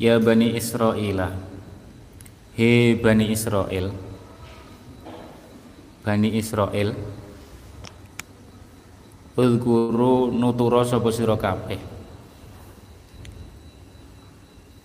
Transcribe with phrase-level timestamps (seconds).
[0.00, 1.36] Ya Bani Israel
[2.56, 3.92] He Bani Israel
[6.00, 6.96] Bani Israel
[9.40, 11.80] Ulkuru nutura sapa sira kabeh.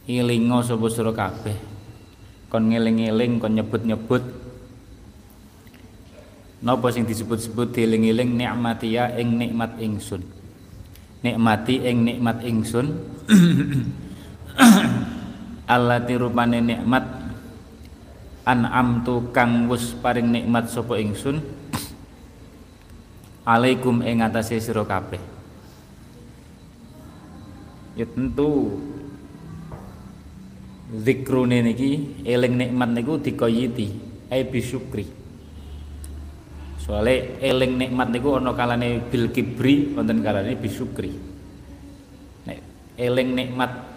[0.07, 1.57] Ilinga sapa sira kabeh.
[2.47, 4.23] Kon ngeling-eling kon nyebut-nyebut.
[6.63, 8.37] Napa sing disebut-sebut dieling-eling?
[8.37, 10.23] Nikmatiya ing nikmat ingsun.
[11.25, 13.01] Nikmati ing nikmat ingsun
[15.65, 17.05] allati rupane nikmat
[18.45, 21.41] an'amtu kang wus paring nikmat sapa ingsun.
[23.45, 25.21] Alaikum ing atase sira kabeh.
[27.93, 28.81] Ya tentu
[30.89, 33.93] zikrune niki eling nikmat niku dikoyiti
[34.33, 35.05] ai bisyukri.
[36.81, 41.13] Soale eling nikmat niku ana kalane bil kibri wonten kalane bisyukri.
[42.49, 42.59] Nek
[42.97, 43.94] eling nikmat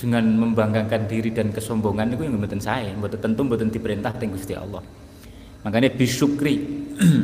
[0.00, 4.56] dengan membanggakan diri dan kesombongan itu yang mboten saya, mboten tentu mboten diperintah teng Gusti
[4.56, 4.80] Allah.
[5.60, 6.56] Makanya bisyukri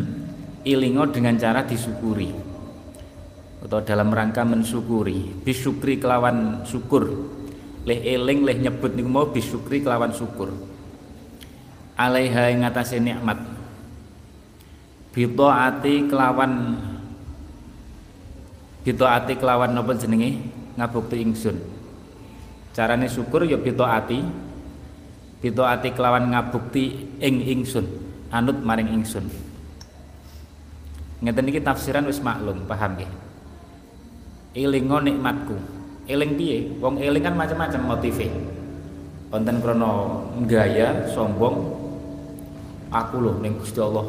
[0.73, 2.29] ilingo dengan cara disyukuri.
[3.65, 7.33] Atau dalam rangka mensyukuri bisyukri kelawan syukur.
[7.89, 10.53] Leh eling leh nyebut niku mau bisyukri kelawan syukur.
[11.97, 13.41] Alaiha ing atase nikmat.
[15.17, 16.77] Bitaati kelawan
[18.85, 20.53] bitaati kelawan napa jenenge?
[20.77, 21.76] Ngabukti ingsun
[22.77, 24.21] carane syukur ya ati.
[25.41, 27.89] Pito ati kelawan ngabukti ing ingsun.
[28.29, 29.25] Anut maring ingsun.
[31.25, 33.09] Ngeten iki tafsiran wis maklum paham nggih?
[34.53, 35.57] Elingo nikmatku.
[36.05, 36.77] Eling piye?
[36.77, 38.29] Wong eling kan macam-macam motive.
[39.33, 39.93] Wonten krana
[40.45, 41.73] gaya sombong
[42.95, 44.07] aku loh ning Gusti Allah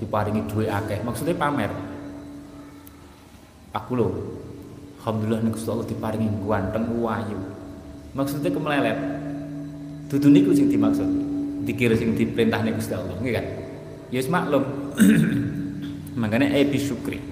[0.00, 1.04] diparingi duit akeh.
[1.04, 1.70] Maksudnya pamer.
[3.76, 4.12] Aku loh
[5.00, 7.57] alhamdulillah ning Gusti Allah diparingi ganteng wayu
[8.18, 8.98] maksudnya kemelelet.
[10.10, 11.06] Dudu niku sing dimaksud.
[11.62, 13.46] Dikira sing diperintah nih Gusti Allah nggih kan?
[14.10, 14.64] Ya maklum.
[16.20, 17.22] Makanya e syukri.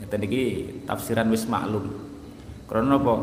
[0.00, 0.42] Ngeten iki
[0.88, 1.92] tafsiran wis maklum.
[2.64, 3.14] Karena apa?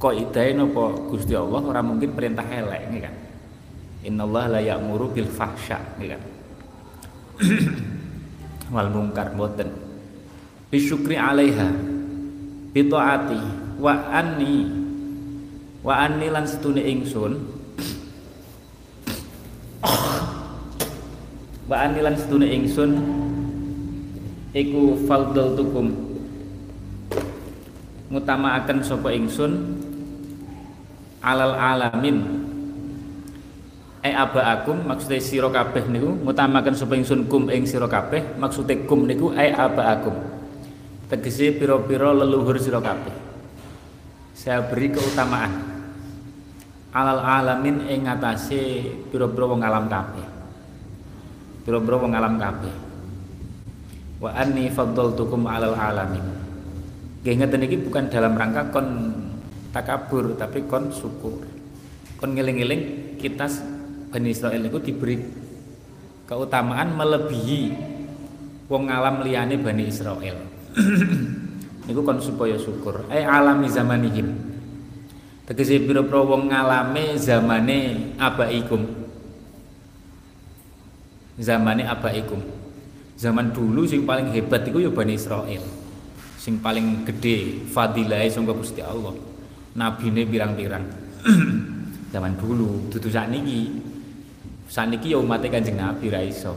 [0.00, 3.14] Kok idai napa Gusti Allah orang mungkin perintah elek nggih kan?
[4.04, 6.22] Innallaha la ya'muru bil fahsya nggih kan?
[8.74, 9.68] Wal mungkar mboten.
[10.72, 11.68] Bisyukri alaiha
[12.70, 13.40] bi taati
[13.82, 14.83] wa anni
[15.84, 17.32] wa anni lan setune ingsun.
[21.68, 22.90] Wa anni lan setune ingsun
[24.56, 25.92] iku faldal tukum.
[28.14, 29.52] Akan sapa ingsun?
[31.18, 32.46] Alal alamin.
[34.04, 38.84] E aba akum maksudnya sira kabeh niku ngutamaken sapa ingsun kum ing sira kabeh maksude
[38.84, 40.12] kum niku e aba akum
[41.08, 43.16] tegese pira-pira leluhur sira kabeh.
[44.36, 45.63] Saya beri keutamaan
[46.94, 50.26] alal alamin ing ngatasé pira-pira wong alam kabeh.
[51.66, 52.74] Pira-pira wong alam kabeh.
[54.22, 56.22] Wa anni faddaltukum alal alamin.
[57.26, 58.86] Nggih ngeten bukan dalam rangka kon
[59.74, 61.42] takabur tapi kon syukur.
[62.22, 63.50] Kon ngeling-eling kita
[64.14, 65.18] Bani Israel itu diberi
[66.30, 67.74] keutamaan melebihi
[68.70, 70.38] wong alam liyane Bani Israel
[71.90, 73.02] niku kon supaya syukur.
[73.10, 74.53] Ai alami zamanihim
[75.44, 78.82] tegese pira-pira wong ngalame zamane abaikum.
[81.36, 82.40] Zamane abaikum.
[83.14, 85.62] Zaman dulu sing paling hebat itu ya Bani Israel
[86.44, 89.16] sing paling gede fadilah sangka Gusti Allah.
[89.74, 90.84] Nabine pirang-pirang.
[92.12, 93.72] Zaman dulu dudu sakniki.
[94.68, 96.52] Sakniki ya umat Kanjeng Nabi ra iso.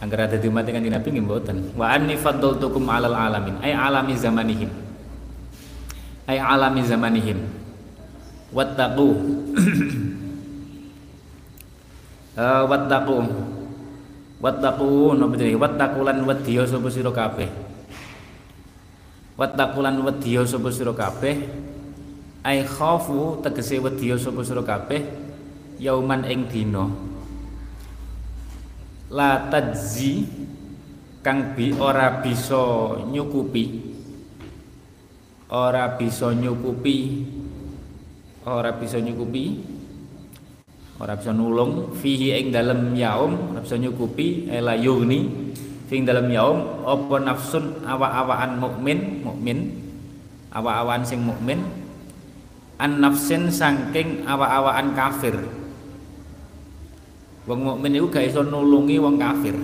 [0.00, 1.56] Ada di umat Kanjeng Nabi nggih mboten.
[1.76, 3.60] Wa anni faddaltukum alal alamin.
[3.60, 4.72] Ay alami zamanihim.
[6.24, 7.65] Ay alami zamanihim
[8.56, 9.08] wattaqu.
[12.36, 13.16] Uh, wattaqu.
[14.40, 15.60] Wattaqu napa jenenge?
[15.60, 17.48] Wattaqu lan wedya sapa sira kabeh?
[19.36, 21.36] Wattaqu lan wedya sapa sira kabeh?
[22.44, 25.04] Ai khafu tegese wedya sapa sira kabeh?
[25.76, 26.88] Yauman ing dina.
[29.12, 30.24] La tajzi
[31.20, 33.64] kang bi ora bisa nyukupi.
[35.48, 36.96] Ora bisa nyukupi
[38.46, 39.58] ora bisa nyukupi.
[41.02, 41.92] Ora bisa nulung.
[41.98, 44.46] Fihi ing dalam yaum ora bisa nyukupi.
[44.46, 45.26] Ela yugni
[45.90, 49.26] fihi dalam yaum apa nafsun awa-awaan mukmin?
[49.26, 49.58] Mukmin.
[50.54, 51.60] Awa-awaan sing mukmin.
[52.78, 55.34] An nafsin saking awa-awaan kafir.
[57.46, 59.54] Wong mukmin iku gak iso nulungi wong kafir.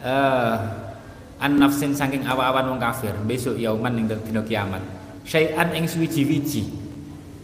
[0.00, 0.56] Uh,
[1.44, 3.12] an nafsin saking awa-awan wong kafir.
[3.28, 4.82] Besok yauman ning dina kiamat.
[5.28, 6.79] Syai'an ing suwiji-wiji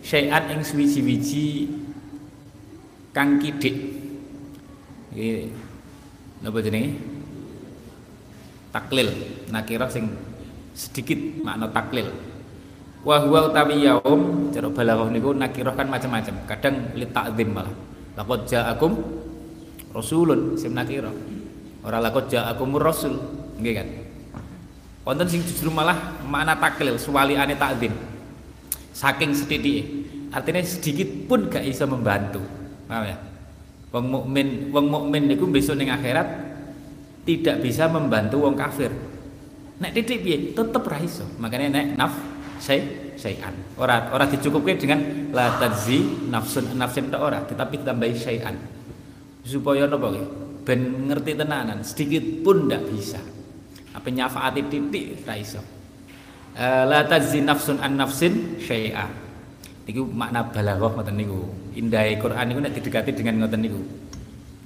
[0.06, 1.66] syai'an ing suwiji-wiji
[3.10, 3.74] kang kidik.
[5.10, 5.50] Iki
[6.46, 6.94] napa jenenge?
[8.70, 9.10] Taklil.
[9.50, 10.14] Nakirah sing
[10.78, 12.06] sedikit makna taklil.
[13.02, 16.34] Wa huwa utawi yaum cara balaghah niku nakirah kan macam-macam.
[16.46, 17.74] Kadang li ta'zim malah.
[18.14, 18.92] Laqad ja'akum
[19.90, 21.14] rasulun sim nakirah.
[21.82, 23.18] Ora laqad ja'akumur rasul.
[23.58, 23.88] Nggih kan?
[25.02, 28.15] Wonten sing justru malah makna taklil suwaliane ta'zim
[28.96, 29.84] saking sedikit
[30.32, 32.40] artinya sedikit pun gak bisa membantu.
[32.88, 33.16] Paham ya?
[33.92, 36.24] Wong mukmin wong mukmin niku besok ning akhirat
[37.28, 38.88] tidak bisa membantu wong kafir.
[39.76, 40.56] Nek titik piye?
[40.56, 41.28] Tetep ra iso.
[41.36, 42.12] Makanya nek naf
[42.56, 48.56] say sayan ora ora dicukupke dengan la tadzi nafsun nafsin tok ora tetapi ditambahi sayan
[49.44, 50.26] supaya napa nggih
[50.64, 53.20] ben ngerti tenanan sedikit pun ndak bisa.
[53.92, 55.75] Apa nyafaati titik ra iso
[56.56, 59.06] la tadzi nafsun an nafsin syai'a.
[59.86, 61.40] Niku makna balaghah ngoten niku.
[61.76, 63.80] Indahe Quran niku nek didekati dengan ngoten niku.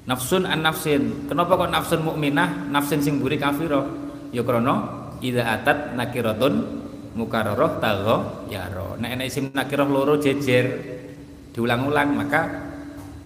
[0.08, 1.28] Nafsun an nafsin.
[1.28, 3.84] Kenapa kok nafsun mukminah nafsin sing buri kafirah?
[4.30, 4.74] Ya krana
[5.20, 6.80] idza atat nakiratun
[7.18, 8.16] mukarrarah tagha
[8.46, 10.78] yaro nek ana isim nakirah loro jejer
[11.50, 12.70] diulang-ulang maka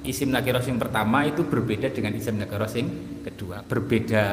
[0.01, 2.87] isim nakirah sing pertama itu berbeda dengan isim nakirah sing
[3.23, 3.61] kedua.
[3.63, 4.25] Berbeda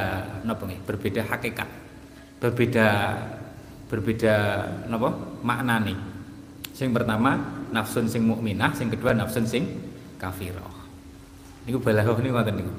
[0.48, 1.70] napa berbeda hakikat.
[2.42, 2.88] Berbeda
[3.92, 4.36] berbeda
[4.88, 5.12] napa?
[5.44, 5.94] Maknane
[6.72, 7.36] sing pertama
[7.76, 9.68] nafsun sing mukminah sing kedua nafsun sing
[10.16, 10.72] kafirah.
[11.68, 12.74] Niku balaghah niku ngoten niku?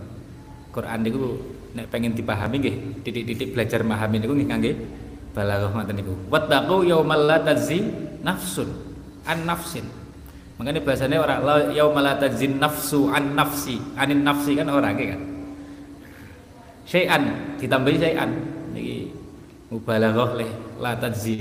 [0.72, 1.22] Quran niku
[1.76, 4.72] nek pengen dipahami nggih titik-titik belajar memahami niku nggih kangge
[5.36, 6.14] balaghah ngoten niku?
[6.32, 7.84] Wattaqu yaumal la tazzi
[8.24, 8.72] nafsun
[9.28, 9.84] an nafsin.
[10.56, 13.76] Makanya bahasanya orang yaumal la nafsu an nafsi.
[13.98, 15.22] Anin nafsi kan orang kan?
[16.82, 18.30] Syai'an ditambahi syai'an
[19.72, 21.40] mubalaghah leh la tazzi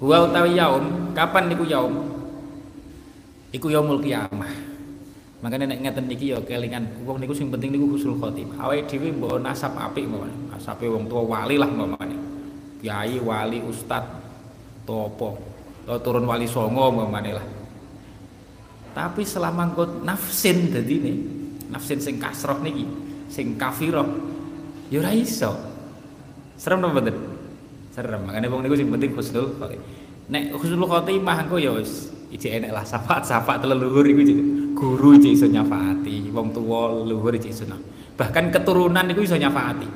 [0.00, 2.08] huwa utawi yaum kapan niku yaum
[3.52, 4.72] iku yaumul kiamah
[5.42, 8.62] Makanya nek ngeten niki ya kelingan wong niku sing penting niku husnul khotimah.
[8.62, 10.30] Awake dhewe mbok nasab apik mawon.
[10.54, 12.14] Nasabe wong tua wali lah umpamane.
[12.78, 14.06] Kiai, wali, ustad,
[14.86, 15.38] topo,
[15.82, 17.46] atau turun wali songo umpamane lah.
[18.94, 21.12] Tapi selama engko nafsin dadi ne,
[21.74, 22.86] nafsin sing kasroh niki,
[23.26, 24.06] sing kafirah,
[24.94, 25.58] ya ora iso.
[26.54, 27.31] Serem napa mboten?
[27.92, 28.24] Serem.
[28.24, 29.84] Makane wong niku sing penting husnul khotimah.
[30.32, 34.24] Nek husnul khotimah engko ya wis ijek enek lah syafaat-syafaat leluhur iku
[34.72, 37.68] guru iki iso nyafaati, wong tuwa luhur iki iso.
[38.16, 39.88] Bahkan keturunan iku iso nyafaati.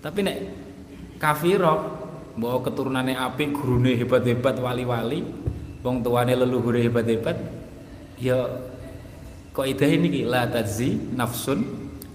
[0.00, 0.36] Tapi nek
[1.20, 2.00] kafiro
[2.40, 5.22] mbok keturunane apik, gurune hebat-hebat wali-wali,
[5.84, 7.36] wong tuane leluhure hebat-hebat,
[8.18, 8.48] ya
[9.54, 11.60] kok ide ini la tazzi nafsun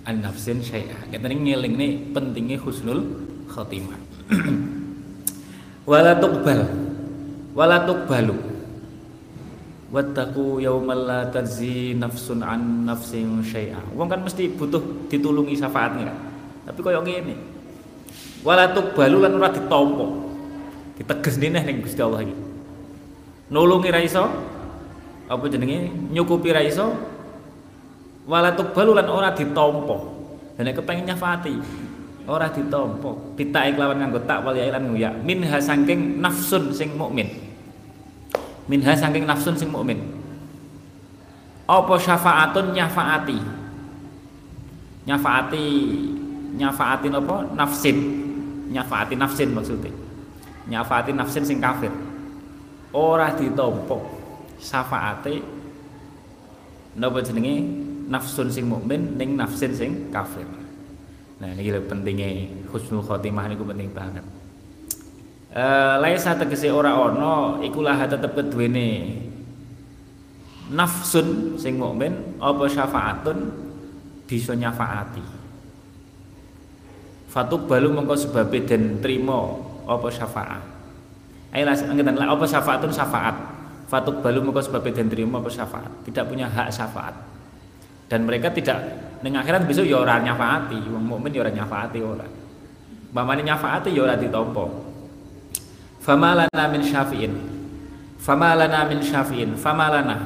[0.04, 1.14] an nafsin syai'a.
[1.14, 3.98] Ketene ngelingne pentingnya husnul khotimah.
[5.90, 6.62] wala tuqbal.
[7.58, 8.38] Wala tuqbalu.
[9.90, 13.82] Wattaqu yaumal la tajzi nafsun an nafsin syai'a.
[13.98, 16.14] Wong kan mesti butuh ditulungi syafaatnya.
[16.14, 16.18] Kan
[16.70, 17.34] tapi koyo ngene.
[18.46, 20.06] Wala tuqbalu lan ora ditampa
[21.02, 22.36] diteges neh ning Gusti Allah iki.
[23.50, 24.30] Nulungi ra iso.
[25.26, 25.90] Apa jenenge?
[26.14, 26.94] Nyukupi ra iso.
[28.30, 29.98] Wala tuqbalu lan ora ditampa
[30.60, 31.56] dan kepengin nyafaati
[32.30, 35.26] ora ditampa pitake kelawan nganggo tak wali lan nguyak.
[35.26, 37.26] Minha saking nafsun sing mukmin.
[38.70, 39.98] Minha saking nafsun sing mukmin.
[41.66, 43.38] Apa syafaatun nyafaati?
[45.10, 45.66] Nyafaati
[46.54, 47.38] nyafaati apa?
[47.58, 47.98] Nafsin.
[48.70, 49.90] Nyafaati nafsin maksudnya.
[50.70, 51.90] Nyafaati nafsin sing kafir.
[52.94, 53.98] Ora ditampa
[54.62, 55.42] syafaate
[56.94, 57.90] napa jenenge?
[58.10, 60.59] Nafsun sing mukmin ning nafsin sing kafir
[61.40, 62.30] nah ini pentingnya
[62.68, 64.26] husnul khotimah niku penting banget.
[65.56, 69.24] Eh laisa tegese ora ana iku lah tetep keduwene.
[70.70, 73.38] Nafsun sing mukmin apa syafaatun?
[74.28, 75.24] Bisa nyafaati.
[77.32, 80.64] Fatuk balu mengko sebab den trima apa syafaat?
[81.56, 83.36] Ayo ngeten lah apa syafaatun syafaat?
[83.88, 85.90] Fatuk balu mengko sebab den trima apa syafaat?
[86.04, 87.29] Tidak punya hak syafaat
[88.10, 88.82] dan mereka tidak
[89.22, 92.28] ning akhirat besok ya ora nyafaati wong mukmin ya ora nyafaati ora.
[93.14, 94.66] Bapakne nyafaati ya ora ditampa.
[96.02, 97.34] Famalana min syafi'in.
[98.18, 99.54] Famalana min syafi'in.
[99.54, 100.18] Famalana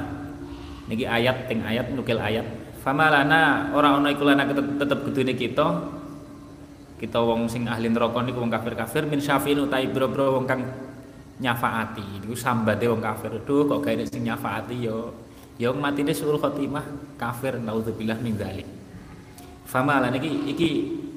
[0.88, 2.48] niki ayat ting ayat nukil ayat.
[2.80, 5.68] Famalana ora ana iku lana tetep kudune kita.
[7.04, 10.64] Kita wong sing ahli neraka niku wong kafir-kafir min syafi'in utai bro-bro wong kang
[11.44, 12.24] nyafaati.
[12.24, 13.44] Niku sambate wong kafir.
[13.44, 15.23] Duh kok gawe sing nyafaati yo
[15.64, 18.68] yo matine suul khotimah kafir naudzubillah min dzalik.
[19.64, 20.70] Famalana iki iki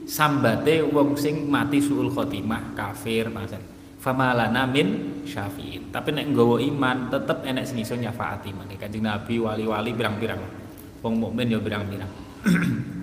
[0.07, 3.59] sambate wong sing mati suul khotimah kafir maksud.
[3.99, 5.91] Famalana min syafi'in.
[5.91, 10.39] Tapi nek nggawa iman tetep enek sing iso nyafaati maneh kanjeng Nabi wali-wali pirang-pirang.
[11.03, 12.11] Wong mukmin ya pirang-pirang.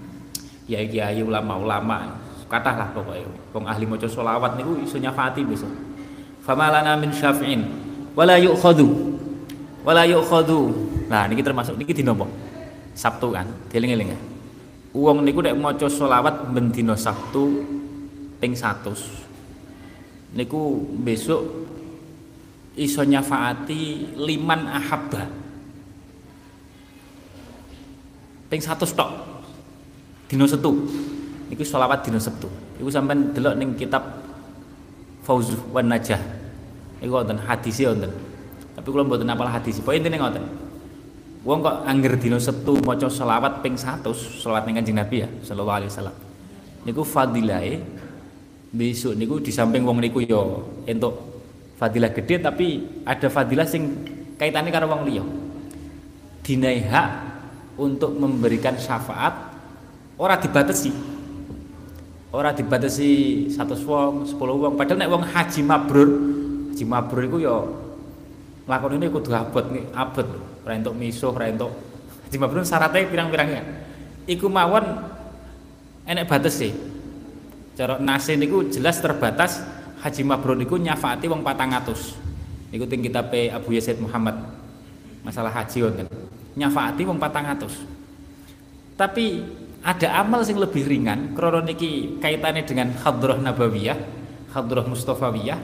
[0.63, 2.23] Ya kiai ulama-ulama.
[2.47, 5.67] Kathah lah pokoknya wong ahli maca selawat niku iso nyafaati besok.
[6.39, 7.67] Famalana min syafi'in.
[8.15, 8.87] Wala yu'khadhu
[9.83, 10.71] wala yu'khadhu.
[11.11, 12.25] Nah niki termasuk niki dina apa?
[12.95, 14.19] Sabtu kan dieling-eling ya.
[14.95, 17.61] Wong niku nek maca selawat ben dina Sabtu
[18.39, 21.41] ping 100 niku besok
[22.73, 25.29] iso nyafaati liman ahabba.
[28.49, 29.11] Ping 100 tok.
[30.29, 30.71] Dina Setu.
[31.51, 32.49] Niku sholawat dina Sabtu
[32.81, 34.01] iku sampean delok ning kitab
[35.23, 36.19] Fauzu wan Najah.
[36.99, 38.11] Iku wonten hadise wonten
[38.73, 39.77] tapi kula mboten apal hadis.
[39.77, 40.45] Pokoke intine ngoten.
[41.43, 44.07] Wong kok angger dina Sabtu maca sholawat ping 100
[44.39, 46.15] sholawat ning Kanjeng Nabi ya sallallahu alaihi wasallam.
[46.87, 47.83] Niku fadilahe
[48.73, 50.39] besok niku di samping wong niku ya
[50.87, 51.13] entuk
[51.75, 52.67] fadilah gede tapi
[53.03, 53.91] ada fadilah sing
[54.39, 55.23] kaitannya karo wong liya.
[56.47, 57.09] Dinai hak
[57.75, 59.35] untuk memberikan syafaat
[60.15, 61.11] ora dibatasi.
[62.31, 63.11] Ora dibatasi
[63.51, 64.73] satu wong sepuluh wong.
[64.79, 66.09] Padahal nek wong haji mabrur
[66.71, 67.82] haji mabrur iku ya
[68.65, 70.27] lakon ini kudu abot nih abot.
[70.63, 71.71] Ora entuk misuh ora entuk
[72.29, 73.61] haji mabrur syaratnya pirang-pirangnya
[74.25, 74.83] iku mawon
[76.07, 76.71] enek batas sih.
[77.73, 79.63] Cara nasi niku jelas terbatas.
[80.03, 82.19] Haji mabrur niku nyafaati wong patang atus.
[82.75, 84.35] Niku ting kitab Abu Yazid Muhammad.
[85.23, 86.07] Masalah haji wonten.
[86.59, 87.87] Nyafaati wong patang atus.
[88.99, 89.41] Tapi
[89.79, 91.31] ada amal yang lebih ringan.
[91.31, 93.95] Krono niki kaitannya dengan hadrah nabawiyah
[94.53, 95.57] hadrah mustafawiyah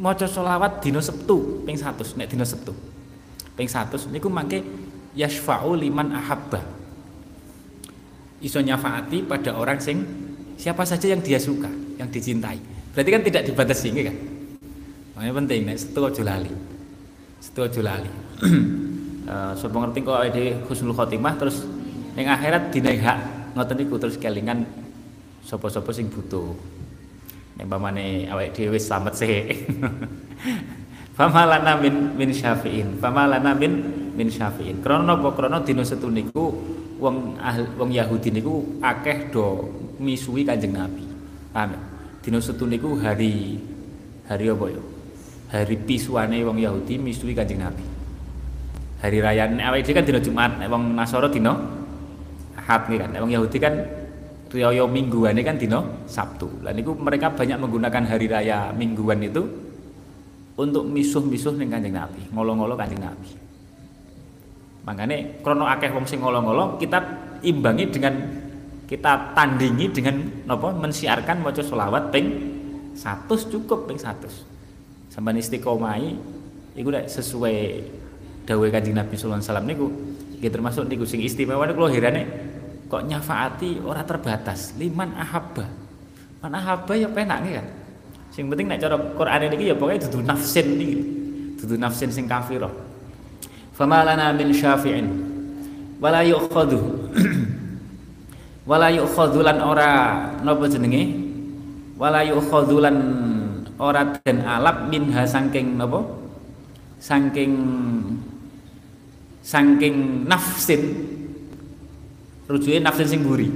[0.00, 2.72] maca selawat dina Sabtu ping 100 nek dina Sabtu
[3.52, 4.64] ping 100 niku mangke
[5.12, 6.80] yasfa'u liman ahabba
[8.40, 10.00] iso nyafaati pada orang sing
[10.60, 12.60] siapa saja yang dia suka, yang dicintai.
[12.92, 14.16] Berarti kan tidak dibatasi ini kan?
[15.16, 16.52] Makanya penting nek setu aja lali.
[17.40, 18.10] Setu aja lali.
[19.32, 21.64] uh, ngerti kok ada husnul khotimah terus
[22.16, 23.18] ning akhirat dinaik hak
[23.56, 24.64] ngoten niku terus kelingan
[25.44, 26.79] sapa-sapa sing butuh.
[27.58, 29.50] Nek pamane awake dhewe slamet sih.
[31.20, 32.96] Famalana min min syafi'in.
[32.96, 33.72] Famalana min
[34.16, 34.80] min syafi'in.
[34.80, 36.48] Krana napa krana dina setu niku
[36.96, 39.68] wong ahli, wong Yahudi niku akeh do
[40.00, 41.04] misui Kanjeng Nabi.
[41.52, 41.76] Paham?
[41.76, 41.80] Ya?
[42.24, 43.60] Dina setu niku hari
[44.24, 44.82] hari apa ya?
[45.50, 47.84] Hari pisuane wong Yahudi misui Kanjeng Nabi.
[49.04, 51.52] Hari raya awake dhewe kan dina Jumat, nek wong Nasara dina
[52.56, 53.12] Ahad kan.
[53.12, 53.76] Nek wong Yahudi kan
[54.50, 55.78] riyaya mingguane kan dina
[56.10, 56.66] Sabtu.
[56.66, 59.46] Lah niku mereka banyak menggunakan hari raya mingguan itu
[60.58, 63.30] untuk misuh-misuh ning Kanjeng Nabi, ngolo-ngolo Kanjeng Nabi.
[64.84, 66.98] Makanya krono akeh wong sing ngolo-ngolo kita
[67.46, 68.14] imbangi dengan
[68.90, 70.18] kita tandingi dengan
[70.50, 72.26] apa mensiarkan maca selawat ping
[72.98, 76.18] 100 cukup ping 100 sampai istiqomai
[76.74, 77.56] nek sesuai
[78.50, 79.66] dawuh Kanjeng Nabi sallallahu alaihi wasallam
[80.42, 82.26] nggih termasuk niku sing istimewa niku herane
[82.90, 83.78] kok nyafaati?
[83.86, 84.74] Ora terbatas.
[84.74, 85.64] Liman ahabba.
[86.42, 87.66] Man ahabba ya penak kan?
[88.34, 90.98] Sing penting nek cara Quran ini ya pokoknya dudu nafsin niki.
[91.62, 92.70] Dudu nafsin sing kafirah.
[93.78, 95.06] Fama lana min syafi'in.
[96.02, 96.80] Wala yu'khadhu.
[98.70, 99.90] Wala yu'khadzulan ora
[100.46, 101.10] napa jenenge?
[101.98, 102.96] Wala yu'khadzulan
[103.82, 106.06] ora den alap minha saking napa?
[107.00, 107.52] Saking
[109.42, 110.82] saking nafsin
[112.50, 113.46] rujuke nafsin sing buri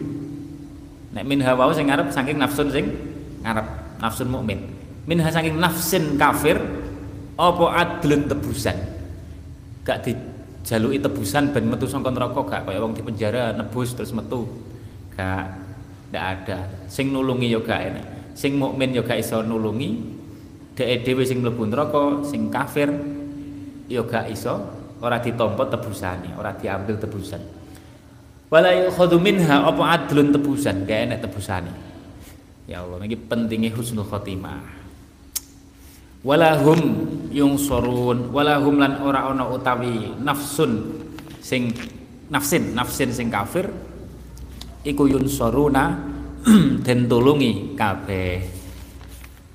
[1.14, 2.86] nek minha wau sing ngarep saking nafsun sing
[3.42, 3.66] ngarep.
[4.02, 4.58] Nafsun mukmin.
[5.06, 6.58] Minha saking nafsin kafir
[7.38, 8.74] apa adlun tebusan?
[9.84, 14.48] Gak dijaluki tebusan ben metu saka neraka gak kaya wong di penjara nebus terus metu.
[15.14, 15.46] Gak
[16.10, 16.58] ndak ada.
[16.90, 18.06] Sing nulungi ya gak enak.
[18.34, 20.16] Sing mukmin ya gak iso nulungi.
[20.74, 22.90] Dhek dhewe sing mlebu neraka sing kafir
[23.86, 24.82] ya gak iso.
[25.04, 27.63] Ora ditampa tebusane ora diambil tebusan
[28.52, 30.84] wala yukhadhu minha apa adlun tebusan?
[30.84, 31.72] Gak enak tebusane.
[32.64, 34.64] Ya Allah ini pentingnya husnul khotimah.
[36.24, 36.80] Walahum
[37.28, 41.04] yung sorun walahum lan ora ana utawi nafsun
[41.44, 41.68] sing
[42.32, 43.68] nafsin nafsin sing kafir
[44.80, 46.00] iku yunsoruna
[46.86, 48.40] den tulungi kabeh.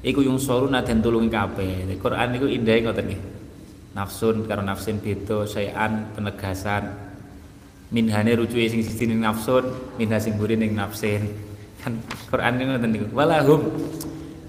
[0.05, 1.89] Iku yunsoruna den tulungi kabeh.
[1.97, 3.21] Quran niku indah ngoten nggih.
[3.97, 7.08] Nafsun karo nafsin beda sayan penegasan
[7.89, 9.65] minhane rucuke sing siji ning nafsun
[9.97, 11.29] minha sing mburi ning nafsin.
[11.81, 13.61] Kan Quran niku ngoten niku walahum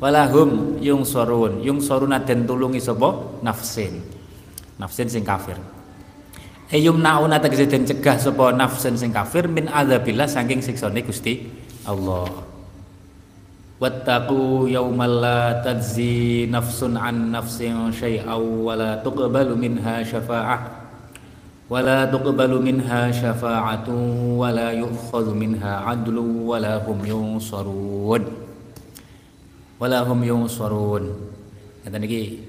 [0.01, 1.65] walahum yungsorun.
[1.65, 3.41] Yungsoruna den tulungi sapa?
[3.41, 4.01] Nafsin.
[4.77, 5.57] Nafsin sing kafir.
[6.71, 8.53] Eyum nauna tegese den cegah sapa?
[8.53, 11.49] Nafsen sing kafir min adzabillah saking siksane Gusti
[11.89, 12.51] Allah.
[13.81, 20.80] wattaqu yawmal la tajzi nafsun an nafsin syai'aw wa la tuqbalu minha syafa'ah
[21.71, 28.27] wa la tuqbalu minha syafa'atun wa la yu'khadhu minha 'adlun wa la hum yunsarun.
[29.79, 31.15] Wa la hum yunsarun.
[31.87, 32.43] Ngeten iki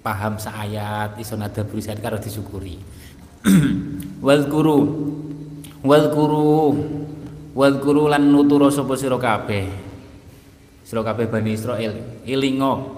[0.00, 2.78] paham saayat iso nada berisat karo disyukuri.
[4.22, 4.78] Guru
[5.82, 6.06] wal
[7.82, 9.66] guru lan nuturo kabeh?
[10.86, 12.24] Sira kabeh Bani Israil.
[12.24, 12.97] Ilingo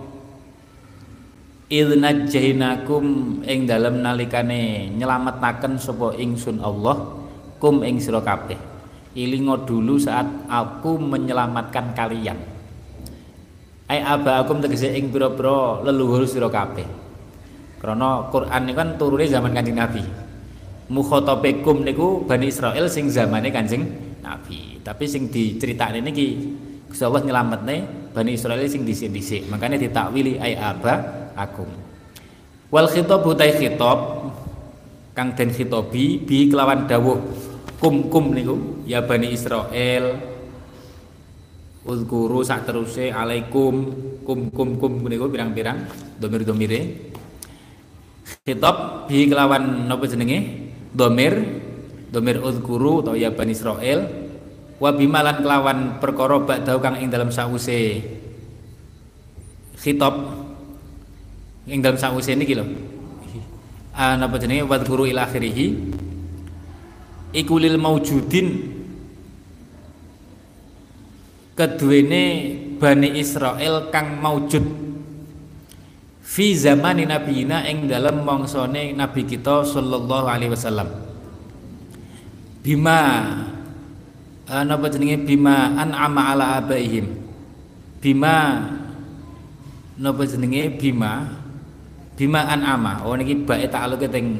[1.70, 6.98] idnat jahinakum ing dalem nalikane nyelametaken sapa ingsun Allah
[7.62, 8.58] kum ing sira kabeh.
[9.14, 12.38] Ilingo dulu saat aku menyelamatkan kalian.
[13.86, 16.86] Ai aba akum tegese ing pira-pira leluhur sira kabeh.
[17.78, 20.02] Krana Quran niku kan turune zaman Kanjeng Nabi.
[20.90, 23.86] Mukhatabekum niku Bani Israil sing zamane Kanjeng
[24.20, 24.82] Nabi.
[24.82, 26.54] Tapi sing diceritakne niki
[26.90, 29.46] Gusti Allah nyelametne Bani Israil sing dhisik-dhisik.
[29.50, 31.68] Makanya ditakwili ay aba akum.
[32.70, 33.98] Wal khitab utai khitab
[35.14, 37.18] kang den khitabi bi kelawan dawuh
[37.82, 40.30] kum kum niku ya Bani Israil
[41.80, 43.88] Uzkuru sak teruse alaikum
[44.22, 45.88] kum kum kum niku pirang-pirang
[46.20, 47.10] domir-domire.
[48.44, 50.68] Khitab bi kelawan napa jenenge?
[50.92, 51.40] Domir
[52.10, 54.04] domir uzkuru atau ya Bani Israil
[54.82, 58.02] wa bimalan kelawan perkara ba'dahu kang ing dalam sause
[59.78, 60.14] khitab
[61.68, 62.64] ing dalam sause niki lho.
[63.92, 64.64] Ah napa jenenge?
[64.64, 65.76] Wa guru ila akhirih
[67.34, 68.78] iku lil maujudin.
[71.58, 72.22] Keduwene
[72.80, 74.64] Bani Israel kang maujud.
[76.24, 80.88] Fi zamani nabiyina ing dalam mangsane nabi kita sallallahu alaihi wasallam.
[82.64, 83.00] Bima
[84.48, 85.20] uh, napa jenenge?
[85.26, 87.20] Bima an'ama ala abaihim.
[88.00, 88.64] Bima
[90.00, 90.80] napa jenenge?
[90.80, 91.39] Bima
[92.20, 94.36] bima an'ama oh niki bae ta'alluke teng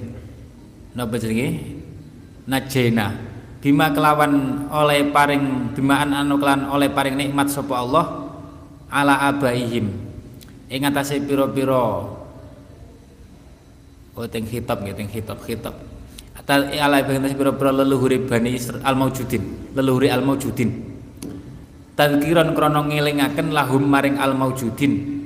[0.93, 1.81] napa jenenge?
[2.45, 3.17] Najena.
[3.65, 8.05] Bima kelawan oleh paring bima an anu kelan oleh paring nikmat sapa Allah?
[8.93, 9.89] Ala abaihim.
[10.69, 12.05] Ing atase pira-pira.
[14.13, 15.73] Oh teng khitab nggih teng khitab khitab.
[16.51, 20.83] Ala ibn pira-pira leluhuri Bani Israil al-maujudin leluhuri al-maujudin
[21.95, 25.20] tadkiran krana ngelingaken lahum maring al-maujudin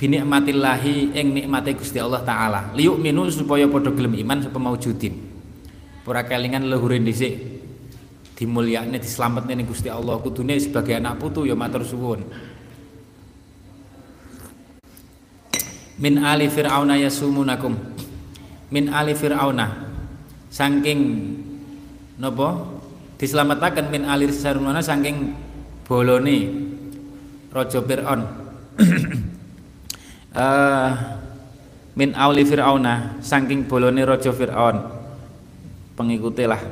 [0.00, 2.72] binikmatillahi ing nikmate Gusti Allah taala.
[2.72, 5.12] Liyuk minu supaya padha gelem iman sapa maujudin.
[6.08, 7.36] Ora kelingan leluhure dhisik
[8.40, 10.16] dimulyakne dislametne ning Gusti Allah.
[10.24, 12.24] Kudune sebagai anak putu ya matur suwun.
[16.00, 17.76] Min ali fir'auna yasumunakum.
[18.72, 19.92] Min ali fir'auna.
[20.48, 21.00] Saking
[22.16, 22.80] napa?
[23.20, 25.36] Diselamatkan min alir sarunana saking
[25.84, 26.38] bolone
[27.52, 28.24] raja Firaun
[30.34, 30.90] uh,
[31.94, 34.76] min auli Firauna saking bolone raja Firaun.
[35.98, 36.62] Pengikutilah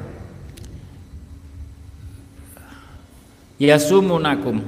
[3.61, 4.63] yasumunakum.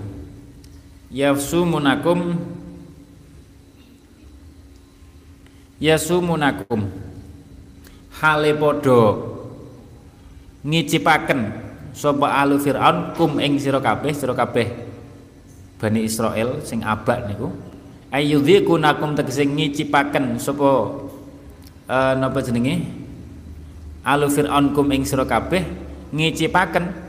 [1.11, 2.39] Yasumunakum.
[5.81, 6.81] Yasumunakum.
[8.21, 9.01] Hale padha
[10.61, 11.41] ngicipaken
[11.97, 14.69] sapa alu Firaun kum ing sira kabeh sira kabeh
[15.81, 17.49] Bani Israel sing abak niku
[18.11, 20.71] ayyudhikunakum tegese ngicipaken sapa
[21.87, 22.87] uh, napa jenenge?
[24.03, 25.65] Alu Firaun kum ing sira kabeh
[26.11, 27.09] ngicipaken.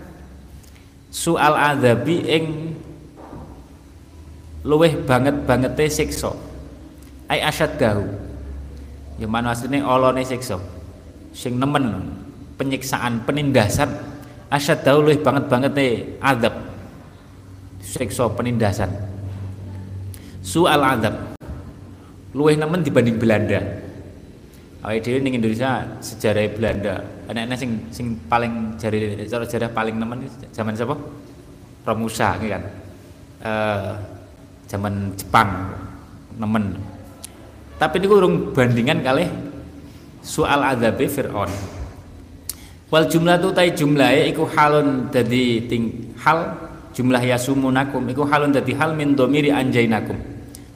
[1.12, 2.46] Soal azabi ing
[4.64, 6.32] luweh banget bangete siksa.
[7.28, 8.06] Ai asyad dahu
[9.20, 10.62] ya mana asline olone siksa.
[11.36, 12.16] Sing nemen
[12.56, 13.92] penyiksaan penindasan.
[14.52, 16.60] Asyad luwih banget banget nih adab
[17.80, 19.11] siksa penindasan
[20.42, 21.38] soal adab.
[22.34, 23.62] Luwih nemen dibanding Belanda.
[24.82, 27.06] Awake dhewe ning Indonesia sejarah Belanda.
[27.30, 30.98] Anak-anak sing sing paling jari cara sejarah paling nemen zaman siapa?
[31.86, 32.64] Romusa kan?
[33.42, 33.94] Uh,
[34.66, 35.76] zaman Jepang
[36.40, 36.82] nemen.
[37.78, 39.26] Tapi ini kurang bandingan kali
[40.22, 41.50] soal adabe Fir'aun.
[42.90, 46.58] Wal jumlah tu tai jumlahe iku halun dadi ting hal
[46.92, 50.31] jumlah yasumunakum iku halun dadi hal min domiri anjainakum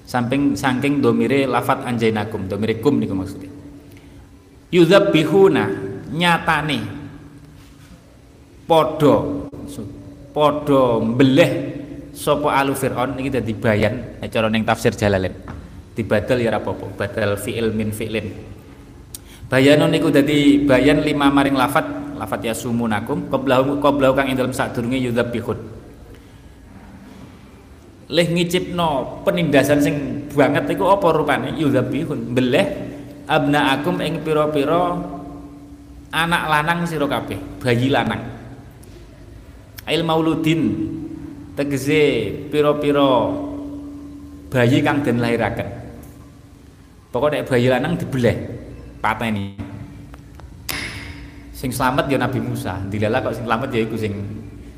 [0.05, 3.49] samping saking domire lafat anjainakum domire kum niku maksudnya.
[4.69, 5.63] Yudzabihuna
[6.13, 6.79] nyatane.
[8.65, 9.45] Podo
[10.33, 11.51] podo mbeleh
[12.13, 14.21] sopo alu fir'aun ini dadi bayan.
[14.29, 15.33] Cara ning tafsir jalalain
[15.97, 18.31] dibadal ya rapopo badal fi'il min fi'lin.
[19.45, 21.85] Bayanon niku dadi bayan lima maring lafat
[22.17, 25.74] lafat yasumunakum qablahu qablahu kang ing dalem sadurunge yudzabihun
[28.05, 29.95] leh ngicipno penindasan sing
[30.29, 31.57] banget iku apa rupane?
[31.57, 32.65] Yudzabihun beleh
[33.25, 34.93] abnaakum ing pira-pira
[36.13, 38.21] anak lanang sira kabeh bayi lanang.
[39.89, 40.61] Ail mauludin
[41.57, 43.33] tegese pira-pira
[44.53, 45.69] bayi kang den lahiraken.
[47.09, 48.37] Pokoknya bayi lanang dibeleh
[49.01, 49.57] pateni.
[51.55, 52.77] Sing selamat ya Nabi Musa.
[52.85, 54.13] Dilala kok sing selamat ya iku sing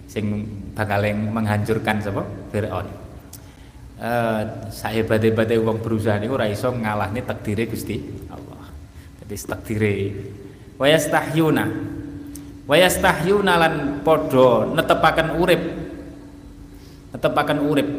[0.07, 2.23] sing bakal menghancurkan sapa?
[2.53, 3.06] Firaun
[4.01, 8.69] uh, sahebat-hebate wong berusaha niku ora iso ngalahne takdire Gusti Allah.
[9.25, 9.93] Jadi takdire.
[10.77, 11.65] Wa yastahyuna
[12.67, 13.73] wa yastahyuna lan
[14.05, 15.63] padha netepaken urip.
[17.15, 17.89] Netepaken urip.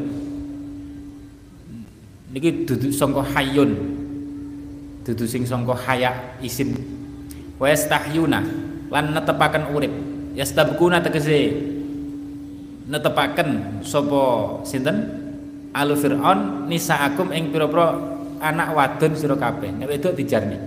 [2.29, 3.73] Niki dudu sangka hayyun
[5.01, 6.77] dudu sing sangka haya isin
[7.57, 8.45] wa yastahyuna
[8.93, 9.93] lan netepaken urip.
[10.39, 11.75] Yastabquna tegese.
[12.89, 15.28] Netepaken sapa sinten
[15.75, 17.97] alu fir'aun nisaakum ing pira-pira
[18.41, 19.75] anak wadon sira kabeh.
[19.75, 20.59] Nek wedok dijarni.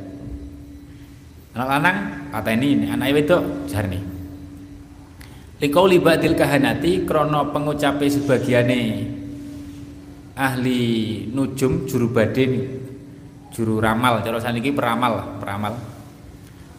[1.56, 1.98] Anak lanang
[2.32, 2.88] pateni.
[2.88, 4.00] Anak wedok jarni.
[5.62, 8.80] Likau libadil kahanati krono pengucape sebagiane
[10.34, 10.82] ahli
[11.30, 12.52] nujum juru badin
[13.54, 14.26] juru ramal.
[14.26, 15.78] Cara saniki peramal peramal.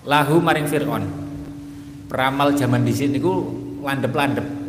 [0.02, 1.04] Lahu maring fir'aun.
[2.10, 3.32] Peramal zaman dhisik niku
[3.80, 4.61] landep-landep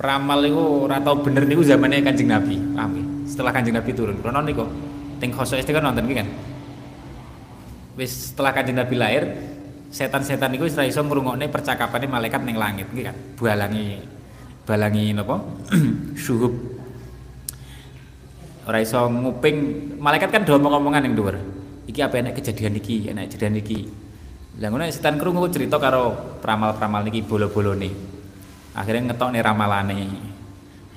[0.00, 2.56] peramal niku ora tau bener niku zamane Kanjeng Nabi.
[2.72, 2.92] Paham
[3.28, 4.16] setelah Kanjeng Nabi turun.
[4.24, 4.64] Krono niku
[5.20, 6.28] teng khoso kan nonton kan?
[8.00, 9.28] Wis setelah kanjeng Nabi lahir
[9.92, 13.16] setan-setan itu ora iso ngrungokne percakapane malaikat ning langit iki kan?
[13.36, 14.00] Balangi
[14.64, 15.36] balangi napa?
[16.24, 16.54] Suhub
[18.64, 19.56] ora iso nguping.
[20.00, 21.36] Malaikat kan do omong-omongan ning dhuwur.
[21.84, 23.12] Iki apa enak kejadian iki?
[23.12, 23.84] Enak kejadian iki.
[24.64, 28.19] Lah ngono setan krungu cerita karo pramal-pramal niki bolo-bolone
[28.76, 30.02] akhirnya ngetokne ramalane.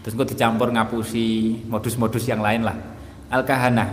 [0.04, 2.76] Terus gue dicampur ngapusi modus-modus yang lain lah.
[3.32, 3.88] Al kahana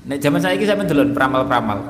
[0.00, 1.80] nek zaman saya ini saya mendelon pramal-pramal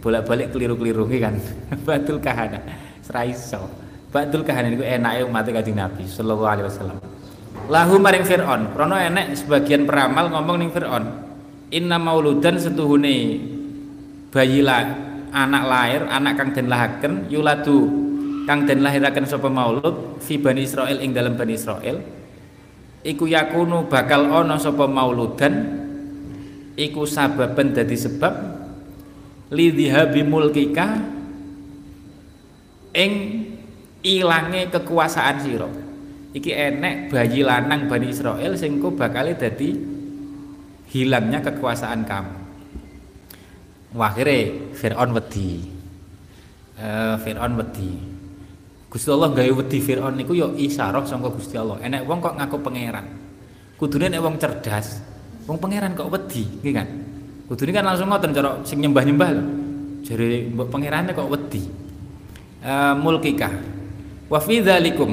[0.00, 1.36] bolak-balik keliru-keliru kan?
[1.86, 2.58] Batul kahana
[3.02, 3.66] seraiso
[4.12, 6.98] batul kahana itu enak umat kanjeng Nabi sallallahu alaihi wasallam.
[7.72, 8.76] Lahu maring Fir'aun.
[8.76, 11.32] Krono enek sebagian peramal ngomong ning Fir'aun
[11.72, 13.40] inna mauludan setuhune
[14.28, 14.92] bayi lah
[15.32, 17.88] anak lahir anak kang den lahaken yuladu
[18.46, 22.02] kang den lahiraken sapa maulud fi bani Israel ing dalam bani Israel
[23.02, 25.82] iku yakunu bakal ana sapa mauludan
[26.78, 28.34] iku sababan dadi sebab
[29.52, 31.02] lidhihabi mulkika
[32.96, 33.12] ing
[34.02, 35.70] ilange kekuasaan sira.
[36.32, 39.76] Iki enek bayi lanang Bani Israel sing ku bakal dadi
[40.88, 42.36] hilangnya kekuasaan kamu.
[43.92, 45.60] Akhirnya Fir'aun wedi.
[46.80, 48.11] Uh, Fir'aun wedi
[48.92, 52.56] Gusti Allah gawe wedi Fir'aun niku ya isyarah sangka Gusti Allah enek wong kok ngaku
[52.60, 53.08] pangeran
[53.80, 55.00] kudune nek wong cerdas
[55.48, 56.88] wong pangeran kok wedi nggih kan
[57.52, 59.44] Kudu kan langsung ngoten cara sing nyembah-nyembah lho.
[60.08, 61.60] Jare mbok pangerane kok wedi.
[62.64, 63.52] Uh, mulkika.
[64.32, 65.12] Wa fi dzalikum.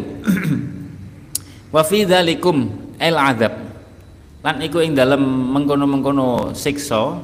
[1.76, 3.54] Wa fi dzalikum azab.
[4.40, 5.20] Lan iku ing dalem
[5.52, 7.20] mengkono-mengkono siksa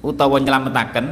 [0.00, 1.06] utawa nyelametaken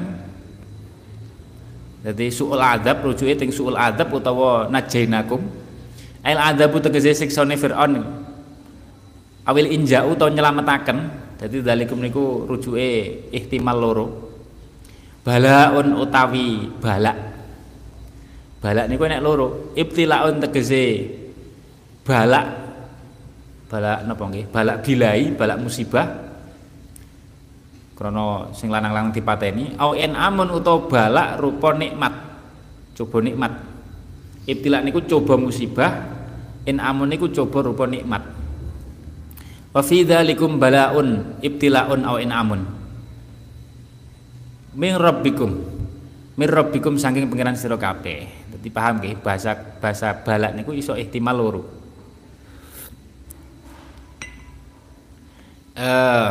[2.04, 5.42] jadi suul adab rujuke ting suul adab utawa najainakum
[6.22, 8.02] el adabu tegese siksane Firaun
[9.48, 12.90] awil injau utawa nyelametaken jadi dalikum niku rujuke
[13.30, 14.06] ihtimal loro.
[15.22, 17.18] Balaun utawi balak.
[18.58, 21.06] Balak niku nek loro, ibtilaun tegese
[22.02, 22.46] balak
[23.70, 24.50] balak napa nggih?
[24.50, 26.26] Balak bilai, balak musibah.
[27.98, 32.14] Krana sing lanang-lanang dipateni, au en amun utawa balak rupa nikmat.
[32.94, 33.58] Coba nikmat.
[34.46, 36.06] Ibtilak niku coba musibah,
[36.62, 38.22] en amun niku coba rupa nikmat.
[39.74, 42.62] Wa fi dzalikum balaun ibtilaun aw inamun.
[44.78, 45.50] Min rabbikum.
[46.38, 48.30] Min rabbikum saking pangeran sira kabeh.
[48.54, 51.62] Dadi paham nggih bahasa bahasa balak niku iso ihtimal loro.
[55.74, 56.30] Eh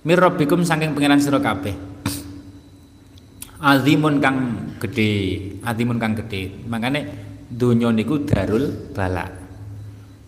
[0.00, 1.76] Mir rabbikum saking pangeran sira kabeh.
[3.60, 4.36] Azimun kang
[4.80, 5.12] gede,
[5.60, 6.64] azimun kang gede.
[6.64, 7.00] Makane
[7.52, 9.28] donya niku darul balak.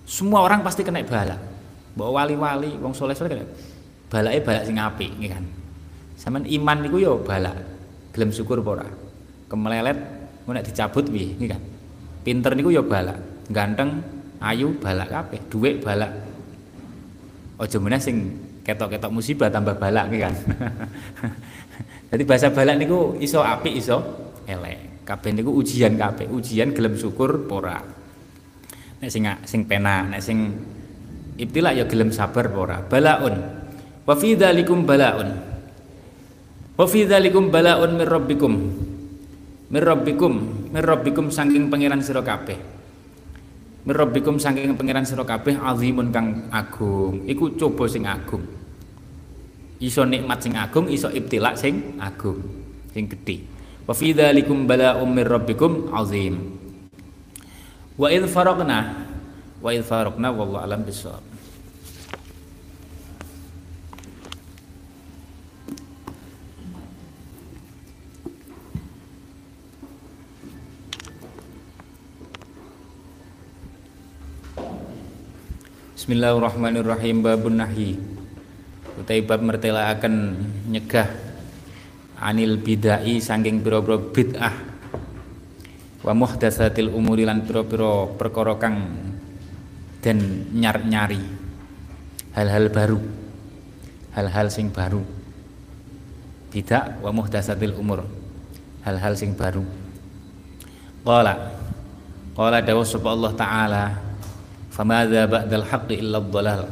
[0.05, 1.53] Semua orang pasti kena balak
[1.93, 3.49] Mbok wali-wali wong soleh-soleh kan
[4.09, 5.45] balake balak sing apik nggih kan.
[6.17, 7.57] Sampeyan iman niku yo balak.
[8.13, 8.87] Gelem syukur apa ora?
[9.49, 9.99] Kemelelet
[10.49, 11.63] nek dicabut piye nggih kan.
[12.25, 13.19] Pinter niku yo balak,
[13.51, 14.01] ganteng,
[14.41, 16.13] ayu balak kabeh, dhuwit balak.
[17.61, 20.35] Aja meneh sing ketok-ketok musibah tambah balak nggih kan.
[22.14, 23.98] Jadi bahasa balak niku iso apik iso
[24.46, 25.03] elek.
[25.03, 28.03] Kabeh niku ujian kabeh, ujian gelem syukur ora.
[29.03, 30.55] nek sing sing pena nek sing
[31.35, 33.35] ibtila ya gelem sabar apa ora balaun
[34.07, 35.29] wa fi dzalikum balaun
[36.79, 38.55] wa fi dzalikum balaun mir rabbikum
[39.75, 40.35] mir rabbikum
[40.70, 42.55] mir rabbikum saking pangeran sira kabeh
[43.83, 47.27] mir rabbikum saking pangeran sira kabeh azimun kang agung.
[47.27, 48.47] Iku coba sing agung.
[49.83, 52.38] Iso nikmat sing agung iso ibtila sing agung
[52.95, 53.42] sing gedhe.
[53.83, 56.55] Wa fi dzalikum bala'um mir rabbikum azim.
[57.99, 58.79] Wa idh faraqna
[59.59, 61.32] wa idh faraqna wallahu alam bisawab
[76.03, 77.23] Bismillahirrahmanirrahim.
[77.23, 77.95] Babun nahi.
[78.99, 80.35] Utai bab mertelaaken
[80.67, 81.07] nyegah
[82.19, 84.51] anil bidai saking pira-pira bid'ah.
[86.03, 88.83] Wa muhdatsatil umuri lan pira-pira perkara kang
[90.03, 91.23] den nyar-nyari.
[92.35, 92.99] Hal-hal baru.
[94.19, 95.07] Hal-hal sing baru.
[96.51, 98.03] Tidak wa muhdatsatil umur.
[98.83, 99.62] Hal-hal sing baru.
[101.07, 101.55] Qala.
[102.35, 104.12] Qala dawu Allah taala
[104.73, 106.65] famadza ba'dal haqqi illa dhalal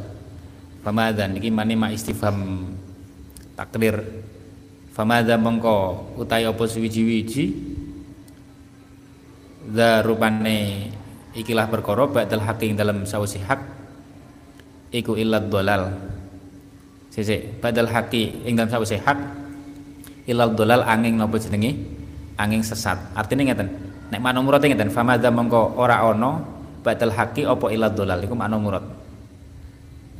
[0.81, 2.65] famadza niki mane ma istifham
[3.53, 4.01] takdir.
[4.91, 7.45] Famadza mengko utahe apa suwiji-wiji?
[9.71, 10.89] Za rupane
[11.37, 13.61] ikilah perkara ba'dal haqqi dalam sawise hak
[14.91, 15.95] iku illa dhalal
[17.07, 19.15] sese ba'dal haqqi ing dalam sawise hak
[20.27, 21.77] illa dhalal angin napa jenenge?
[22.41, 22.97] Angin sesat.
[23.13, 23.69] Artinya ngeten.
[24.09, 26.41] Nek manomurate ngeten famadza mengko ora ana
[26.81, 28.85] Ba'dal haqi apa ila dolal iku makna murad.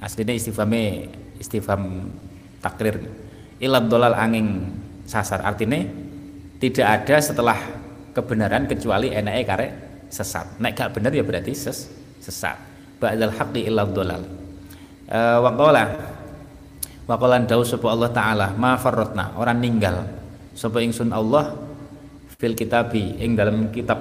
[0.02, 1.10] Asline istifhame
[1.42, 2.10] istifham
[2.62, 3.02] takrir.
[3.62, 4.70] Ila dolal angin
[5.06, 5.82] sasar artinya
[6.62, 7.58] tidak ada setelah
[8.14, 9.72] kebenaran kecuali enake karek
[10.14, 10.62] sesat.
[10.62, 11.90] Nek gak bener ya berarti ses,
[12.22, 12.58] sesat.
[13.02, 14.22] Ba'dal haqi ila dolal.
[15.10, 15.98] E, waqala
[17.10, 20.06] waqalan dawu sapa Allah taala ma farratna orang ninggal
[20.56, 21.58] sapa ingsun Allah
[22.40, 24.00] fil kitabi ing dalam kitab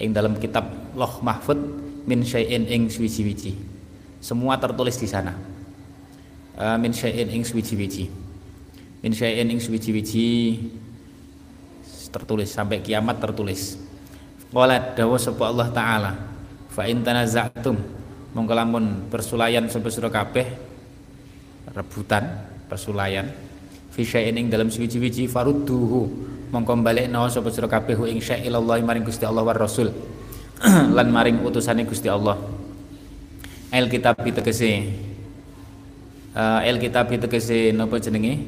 [0.00, 0.66] ing dalam kitab
[0.98, 1.58] Loh Mahfud
[2.10, 3.54] min syai'in ing suwiji-wiji.
[4.18, 5.38] Semua tertulis di sana.
[6.58, 8.10] Uh, min syai'in ing suwiji-wiji.
[9.06, 10.58] Min syai'in ing suwiji-wiji
[12.10, 13.78] tertulis sampai kiamat tertulis.
[14.50, 16.12] Qala dawa sapa Allah taala
[16.72, 17.76] fa in tanaza'tum
[18.32, 20.46] mongko lamun persulayan sapa sira kabeh
[21.76, 22.24] rebutan
[22.66, 23.28] persulayan
[23.92, 26.00] fi syai'in ing dalam suwiji-wiji farudduhu
[26.48, 29.92] mongko balekno sapa sira kabeh ing syai'illahi maring Gusti Allah war Rasul
[30.96, 32.38] lan maring utusane Gusti Allah.
[33.70, 34.90] El kitab tegese.
[36.34, 38.42] Uh, el kitab tegese napa jenenge?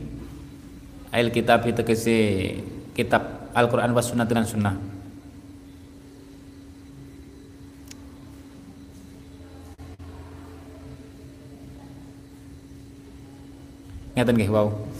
[1.15, 2.59] El kitab tegese
[2.95, 4.75] kitab Al-Qur'an was sunnah dan sunnah.
[14.15, 14.91] Ngeten nggih wau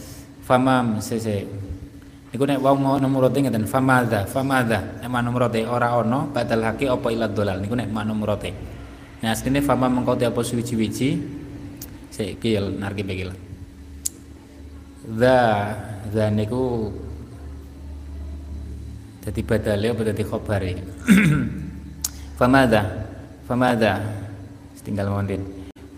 [0.41, 1.45] famam sese
[2.31, 7.27] Iku nek wong nomorote ngeten famadza famadza nek nomorote ora ana badal haki apa ila
[7.27, 8.55] dolal niku nek nomorote.
[9.19, 11.19] Nah asline fama mengko te apa suwiji-wiji
[12.07, 13.35] saiki narki begil.
[15.11, 15.37] Za
[16.07, 16.87] za niku
[19.27, 20.71] dadi badale apa dadi khabare.
[22.39, 22.81] famadza
[23.43, 23.99] famadza
[24.87, 25.43] tinggal mondin.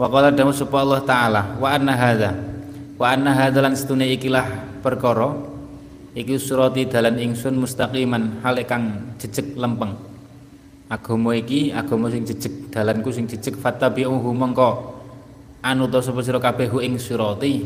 [0.01, 2.33] Wa qala dawu Allah taala wa anna hadza
[2.97, 5.52] wa anna hadza lan setune ikilah perkara
[6.13, 9.97] iki surati dalan ingsun mustaqiman hale kang jejeg lempeng.
[10.89, 15.01] Agama iki agama sing jejeg dalanku sing jejeg fattabi'uhu mengko
[15.65, 17.65] anut sapa sira kabeh ing surati?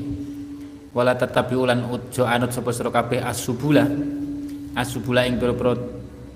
[0.95, 3.83] Wala tatabi'u lan ujo anut sapa sira kabeh asubula
[4.79, 5.75] asubula ing pira-pira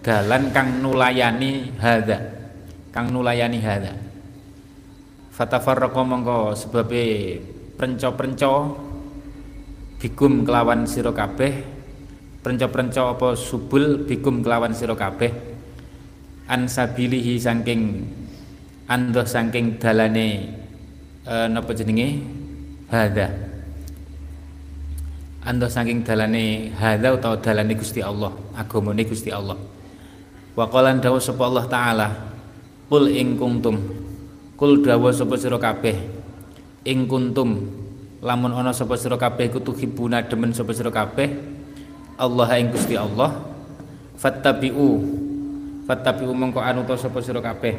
[0.03, 2.19] dalan kang nulayani hadza.
[2.91, 3.95] Kang nulayani hadza.
[5.31, 7.39] Fatafarraqa mengko sebabe
[7.79, 8.53] prenco-prenco
[10.01, 11.80] bikum kelawan sira kabeh
[12.41, 15.29] prenco-prenco apa subul bikum kelawan sira kabeh.
[16.49, 18.03] An sabilihi saking
[18.89, 20.51] andoh saking dalane
[21.23, 22.19] e, napa jenenge?
[22.91, 23.31] Hadza
[25.41, 29.55] andoh saking dalane hadza utawa dalane Gusti Allah agamane Gusti Allah.
[30.51, 32.07] Wa qalan dawu sapa Allah taala
[32.91, 33.77] qul ing kuntum.
[34.59, 35.95] Kul dawu sapa sira kabeh
[36.83, 37.79] ing kuntum.
[38.21, 41.50] Lamun ana sapa sira kabeh kutu hibuna demen sapa sira kabeh
[42.21, 43.33] Allah ing Gusti Allah
[44.21, 44.89] fattabi'u.
[45.89, 47.73] Fattabi'u mongko anu to sapa sira kabeh.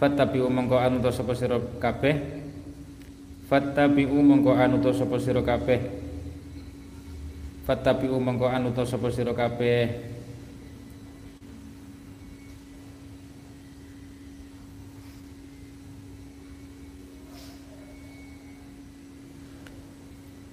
[0.00, 2.16] Fattabi'u mongko anu to sapa sira kabeh.
[3.44, 5.80] Fattabi'u mongko anu to sapa sira kabeh.
[7.68, 10.08] Fattabi'u mongko anu to sapa sira kabeh.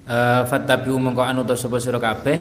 [0.08, 2.40] Uh, fattabi'u mongko anu to sapa sira kabeh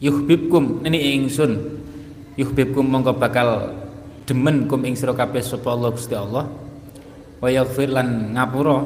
[0.00, 1.78] yuhibbukum ini ingsun.
[2.34, 3.76] Yuhibbukum mongko bakal
[4.24, 6.48] demen kum ing sira kabeh sapa Allah Gusti Allah.
[7.40, 8.80] Wa yaghfir lan ngapura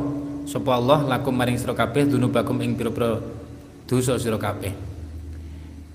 [0.45, 3.23] sapa Allah lakum maring sira kabeh dunubakum ing pira-pira
[3.87, 4.75] dosa sira kabeh.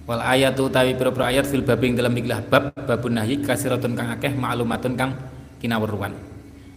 [0.10, 4.10] Wal ayatu utawi pira-pira ayat fil bab ing dalam ikhlas bab babun nahyi kasiratun kang
[4.10, 5.14] akeh maklumatun kang
[5.62, 6.18] kinawruan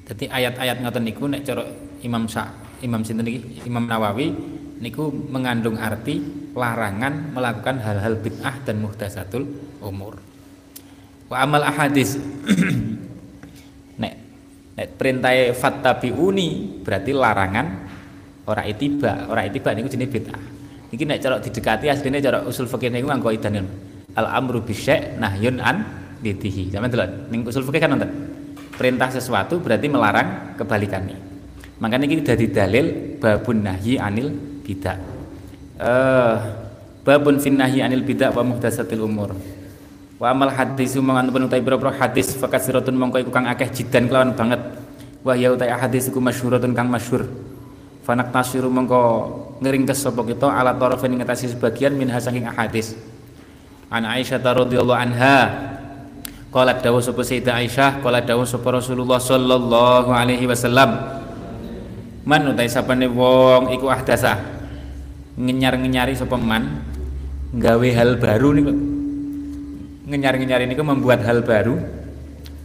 [0.05, 1.65] dadi ayat-ayat ngoten niku nek cara
[2.05, 2.51] Imam Sa
[2.83, 3.65] Imam sinten iki?
[3.65, 4.35] Imam Nawawi
[4.83, 6.19] niku mengandung arti
[6.59, 9.47] larangan melakukan hal-hal bid'ah dan muhdasatul
[9.79, 10.19] umur
[11.31, 12.19] wa amal ahadis
[14.73, 17.67] Nek perintah fattabiuni berarti larangan
[18.49, 20.43] ora itiba, ora itiba niku jenis bid'ah.
[20.93, 23.69] Iki nek cara didekati asline cara usul fikih niku nganggo idanun.
[24.17, 25.85] Al amru bisyai nahyun an
[26.25, 26.73] bidihi.
[26.73, 28.11] Sampeyan delok ning usul fikih kan nonton.
[28.73, 31.19] Perintah sesuatu berarti melarang kebalikannya.
[31.79, 32.87] Makanya ini dari dalil
[33.21, 34.97] babun nahyi anil bidah.
[35.83, 36.35] Uh,
[37.03, 39.35] babun fin nahyi anil bidah wa muhdatsatil umur.
[40.23, 44.39] Wa amal hadis mangan pun utai boro hadis fakasiratun mongko iku kang akeh jidan kelawan
[44.39, 44.63] banget.
[45.27, 47.27] Wa ya utai hadis iku masyhuratun kang masyhur.
[48.07, 49.03] Fanak tasiru mongko
[49.63, 52.95] ngeringkes sapa kita ala tarafin ngatasi sebagian min saking ahadis.
[53.91, 55.37] An Aisyah radhiyallahu anha
[56.49, 61.22] qala dawu sapa Sayyidah Aisyah qala dawu sapa Rasulullah sallallahu alaihi wasallam
[62.23, 64.39] man utai sapane wong iku ahdasa
[65.37, 66.85] ngenyar-ngenyari sapa man?
[67.53, 68.73] Gawe hal baru niku.
[70.09, 71.77] Ngenyar-ngenyar ini membuat hal baru.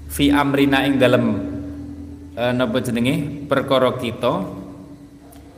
[0.07, 1.23] Fi amrina ing dalam
[2.35, 3.47] e, napa jenenge?
[3.47, 4.47] Perkara kita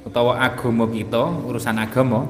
[0.05, 2.25] utawa agama kita urusan agama.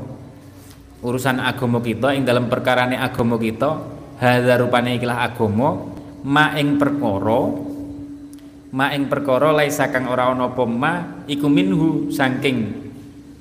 [1.00, 3.80] Urusan agama kita ing dalam perkarane agama kita
[4.20, 5.80] hadza rupane ikilah agama
[6.28, 7.69] ma ing perkara
[8.70, 12.58] ma ing perkara laisa kang ora ana apa ma iku minhu saking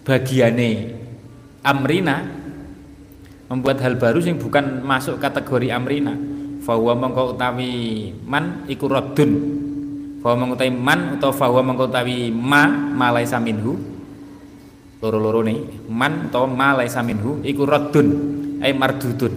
[0.04, 0.96] bagiane
[1.64, 2.36] amrina.
[3.48, 6.12] Membuat hal baru yang bukan masuk kategori amrina.
[6.60, 9.32] Fahuwa mengko utawi man iku raddun
[10.20, 13.72] fahuwa mengko utawi man atau fahuwa mengko utawi ma malaisa minhu.
[15.00, 18.08] Loro-loro nih man atau ma laisa minhu iku raddun
[18.60, 19.32] ai mardudun.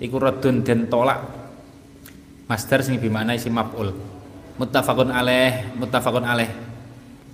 [0.00, 1.20] Iku raddun dan tolak.
[2.48, 4.09] Master sing bimana isi maf'ul
[4.58, 6.50] muttafaqun alaih muttafaqun alaih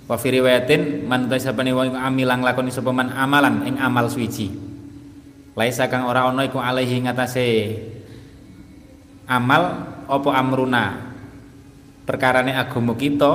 [0.06, 4.50] wa fi riwayatin man tasabani wa amilang lakoni sapa man amalan ing amal suci
[5.56, 7.48] laisa kang ora ana iku alaihi ngatasé
[9.26, 9.62] amal
[10.06, 10.84] apa amruna.
[12.06, 13.32] Perkarane agama kita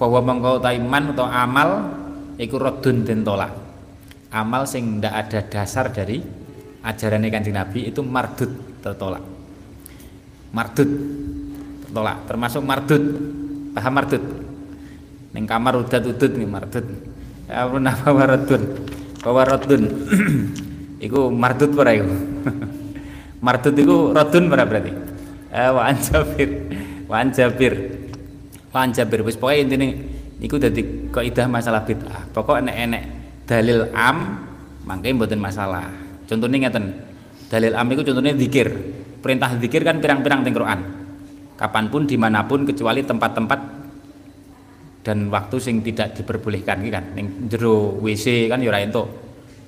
[0.00, 1.68] bahwa mengko iman atau amal
[2.40, 3.52] iku radun den tolak.
[4.32, 6.24] Amal sing ndak ada dasar dari
[6.80, 9.20] ajaran kanjeng Nabi itu mardut tertolak.
[10.56, 10.88] Mardut
[11.96, 13.04] tertolak termasuk mardut
[13.72, 14.24] paham mardut
[15.32, 16.84] ning kamar udat udut nih mardut
[17.48, 18.62] ya apa waradun
[19.24, 19.82] waradun
[20.96, 22.08] Iku mardut para iku.
[23.44, 24.92] mardut iku radun para berarti.
[25.52, 26.50] Eh wa anjabir.
[27.04, 27.74] Wa anjabir.
[28.72, 30.08] Wa anjabir wis pokoke intine
[30.40, 32.32] iku dadi kaidah masalah bid'ah.
[32.32, 33.02] Pokok enek-enek
[33.44, 34.40] dalil am
[34.88, 35.92] mangke mboten masalah.
[36.24, 36.84] Contohnya ngeten.
[37.52, 38.72] Dalil am iku contohnya zikir.
[39.20, 40.80] Perintah zikir kan pirang-pirang teng Quran.
[41.56, 43.60] Kapan pun di mana pun kecuali tempat-tempat
[45.00, 47.04] dan waktu sing tidak diperbolehkan kan.
[47.16, 49.08] Ning jero WC kan ya ora entuk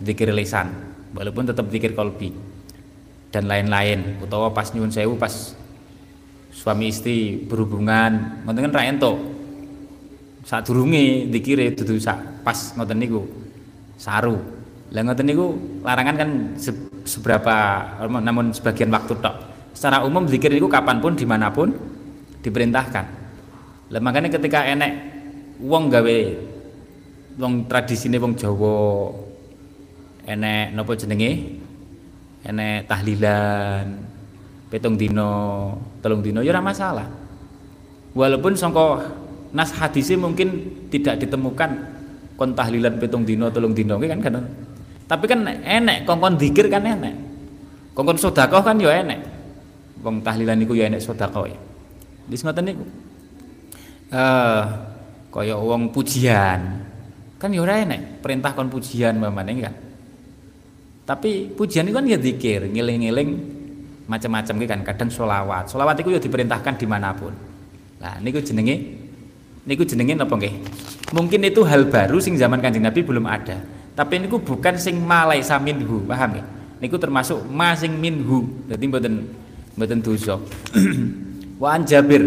[0.05, 0.69] zikir lisan
[1.17, 2.29] walaupun tetap zikir kolbi
[3.33, 4.21] dan lain-lain.
[4.21, 5.57] Utawa pas nyuwun sewu pas
[6.53, 9.17] suami istri berhubungan ngoten kan ra entuk.
[10.45, 13.25] Sadurunge zikire dudu sak pas ngoten niku
[13.97, 14.37] saru.
[14.93, 16.77] Lah ngoten niku larangan kan se
[17.09, 17.57] seberapa
[18.21, 19.37] namun sebagian waktu tok
[19.79, 21.71] secara umum zikir niku kapan pun di mana pun
[22.43, 23.07] diperintahkan.
[23.95, 24.91] Lah makanya ketika enek
[25.63, 26.19] wong gawe
[27.39, 29.15] wong tradisine wong Jawa
[30.27, 31.63] enek nopo jenenge?
[32.43, 34.03] Enek tahlilan
[34.67, 35.31] petung dino
[36.03, 37.07] telung dino ya masalah.
[38.19, 38.99] Walaupun songko
[39.55, 41.71] nas hadisnya mungkin tidak ditemukan
[42.35, 44.43] kon tahlilan petung dino telung dino kan kan?
[45.07, 47.15] Tapi kan enek kongkon dikir kan enek.
[47.95, 49.38] Kongkon sodakoh kan ya enek
[50.05, 51.59] wong tahlilan niku ya enek sodakoh ya
[52.29, 52.85] dis ngoten niku
[54.15, 54.65] eh
[55.29, 56.61] kaya wong pujian
[57.39, 59.75] kan ya ora enek perintah kon pujian mamane kan
[61.09, 63.31] tapi pujian itu kan ya zikir, ngiling-ngiling
[64.05, 64.81] macam-macam kan.
[64.85, 65.73] Kadang sholawat.
[65.73, 67.33] Sholawat itu ya diperintahkan di mana pun.
[67.97, 69.09] Nah, niku jenenge
[69.65, 70.55] niku jenenge apa nggih?
[71.17, 73.57] Mungkin itu hal baru sing zaman Kanjeng Nabi belum ada.
[73.97, 76.45] Tapi niku bukan sing malai saminhu, paham ya?
[76.77, 78.45] Niku termasuk ma sing minhu.
[78.69, 79.33] Dadi mboten
[79.79, 80.43] mboten dosa.
[81.63, 82.27] Wa an Jabir.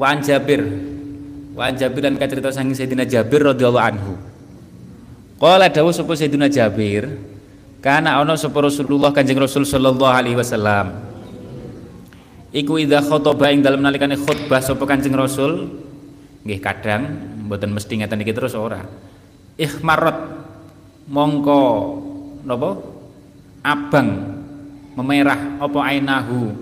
[0.00, 0.64] Wa an Jabir.
[1.52, 4.16] Wa an Jabir dan kacerita saking Sayyidina Jabir radhiyallahu anhu.
[5.36, 7.04] Qala dawuh sapa Sayyidina Jabir,
[7.84, 11.04] kana ana sapa Rasulullah Kanjeng Rasul sallallahu alaihi wasallam.
[12.54, 15.68] Iku idza khotbah ing dalem nalikane khutbah sapa Kanjeng Rasul,
[16.48, 17.02] nggih kadang
[17.44, 18.80] mboten mesti ngeten iki terus ora.
[19.60, 20.16] Ikhmarat
[21.12, 21.60] mongko
[22.48, 22.70] napa?
[23.64, 24.33] Abang
[24.94, 26.54] memerah apa ainahu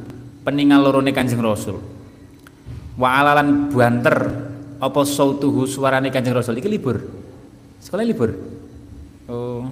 [0.43, 1.78] peningal lorone Kanjeng Rasul.
[2.99, 4.16] Wa alalan banter
[4.83, 7.01] apa sautuhu suarane Kanjeng Rasul iki libur.
[7.78, 8.35] Sekolah libur.
[9.30, 9.70] Oh,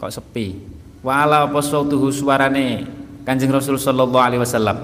[0.00, 0.56] kok sepi.
[1.04, 2.86] Wala apa sautuhu suarane
[3.22, 4.78] Kanjeng Rasul sallallahu alaihi wasallam.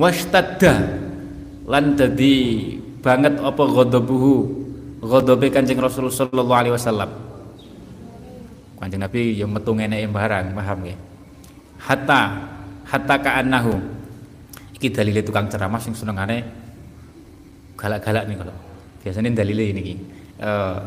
[0.00, 0.74] Washtadda
[1.68, 4.32] lan dadi banget apa ghadabuhu
[5.04, 7.10] ghadabe Kanjeng Rasul sallallahu alaihi wasallam.
[8.80, 11.09] Kanjeng Nabi yang metu ngene barang, paham nggih.
[11.80, 12.20] Hatta
[12.84, 13.74] hatta ka'annahu
[14.76, 16.44] iki dalile tukang ceramah sing senengane
[17.76, 18.56] galak-galak nih kalau
[19.00, 19.94] biasanya dalile ini iki.
[20.40, 20.80] Uh,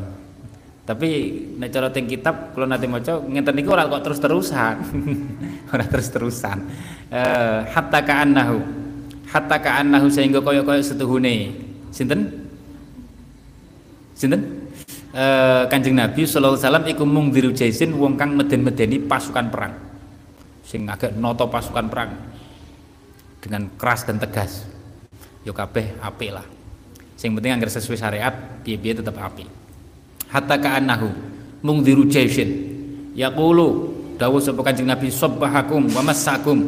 [0.84, 1.10] tapi
[1.56, 4.76] nek cara teng kitab kalau nanti maca ngenten niku ora kok terus-terusan.
[5.74, 6.58] ora terus-terusan.
[7.08, 8.58] Eh hatta ka'annahu.
[9.32, 11.56] Hatta ka'annahu sehingga kaya-kaya setuhune.
[11.90, 12.50] Sinten?
[14.14, 14.42] Sinten?
[15.16, 19.93] Eh Kanjeng Nabi sallallahu alaihi wasallam iku mung diru jaisin wong kang meden-medeni pasukan perang.
[20.64, 22.12] Sing agak noto pasukan perang.
[23.44, 24.64] Dengan keras dan tegas.
[25.44, 26.48] Yo kabeh apik lah.
[27.20, 28.34] Sing penting anggar sesuai syariat,
[28.64, 29.48] piye-piye tetap apik.
[30.32, 31.08] Hatta ka'annahu
[31.64, 32.72] mungdiru jaishin.
[33.16, 36.60] Yaqulu dawuh sapa Kanjeng Nabi sabbahakum wa massakum.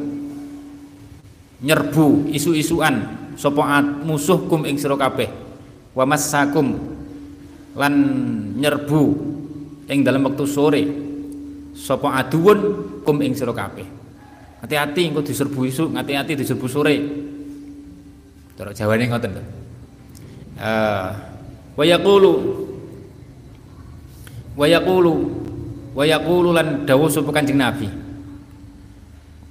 [1.64, 3.04] Nyerbu isu-isuan
[3.36, 5.32] sapa musuhkum ing sira kabeh.
[5.96, 6.76] Wa massakum.
[7.76, 7.94] Lan
[8.56, 9.04] nyerbu
[9.92, 10.84] ing dalam waktu sore
[11.76, 12.60] sapa aduun
[13.04, 13.86] kum ing sira kabeh.
[14.64, 16.96] Hati-hati engko diserbu isu hati-hati diserbu sore.
[18.56, 19.44] Cara jawane ngoten lho
[20.64, 21.10] uh,
[21.76, 22.34] wa yaqulu
[24.56, 25.14] wa yaqulu
[25.92, 27.92] wa yaqulu lan dawuh sapa Kanjeng Nabi.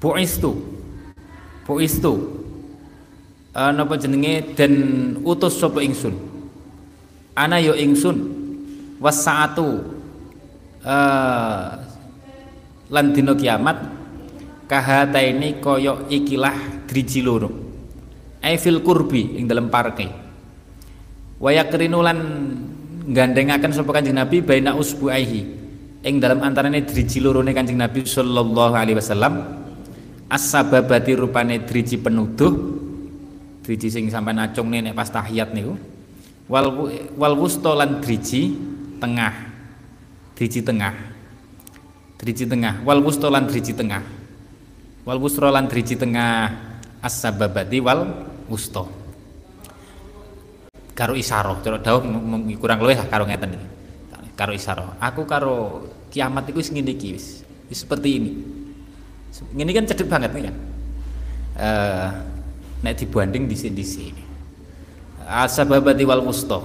[0.00, 0.74] Buistu
[1.64, 2.12] buistu.
[3.54, 4.56] Uh, napa jenenge?
[4.58, 4.74] Dan
[5.22, 6.12] utus sapa ingsun.
[7.34, 8.16] Ana yo ya ingsun
[8.98, 9.82] wasaatu
[10.86, 11.83] uh,
[12.92, 13.76] lan dina kiamat
[14.68, 17.48] kahataini kaya ikilah driji loro.
[18.44, 20.08] Ai fil kurbi ing dalem parke.
[21.40, 22.18] Wa yakrinu lan
[23.08, 25.40] nggandengaken sapa Kanjeng Nabi baina usbuaihi
[26.04, 29.64] ing dalam antarane driji lorone Kanjeng Nabi sallallahu alaihi wasallam.
[30.28, 32.52] As-sababati rupane driji penuduh
[33.64, 35.76] driji sing sampean acungne nek pas tahiyat niku.
[36.48, 36.68] Wal
[37.16, 38.52] wal wusta lan driji
[39.00, 39.32] tengah.
[40.36, 41.13] Driji tengah
[42.24, 42.80] driji tengah.
[42.80, 44.00] Wal wusta lan driji tengah.
[45.04, 46.72] Wal wusra lan driji tengah.
[47.04, 48.00] As-sababati wal
[48.48, 49.04] wusta
[50.94, 52.06] karo isaroh cara dawuh
[52.56, 53.68] kurang luwih karo ngeten iki.
[54.32, 57.44] Karo isaroh aku karo kiamat ngene iki wis.
[57.68, 58.30] Seperti ini.
[59.34, 60.56] Ini kan cedek banget nih kan
[61.58, 62.08] uh,
[62.82, 64.22] nek dibanding di sini di sini
[65.24, 66.60] asababati wal wusta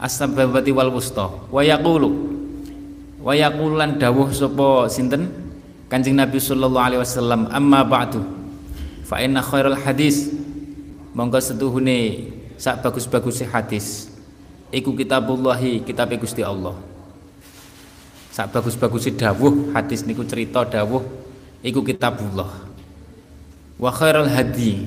[0.00, 2.29] asababati wal wusta wa yaqulu
[3.20, 5.28] wa yaqulu lan dawuh sapa sinten?
[5.90, 8.22] Kanjeng Nabi sallallahu alaihi wasallam amma ba'du
[9.02, 10.30] fa inna khairal hadis.
[11.10, 14.06] Monggo setuhune sak bagus-bagus hadis.
[14.70, 16.78] Iku kitabullahi kitab Gusti Allah.
[18.30, 21.02] Sak bagus-bagus dawuh hadis niku cerita dawuh
[21.66, 22.70] iku kitabullah.
[23.74, 24.86] Wa khairul hadi.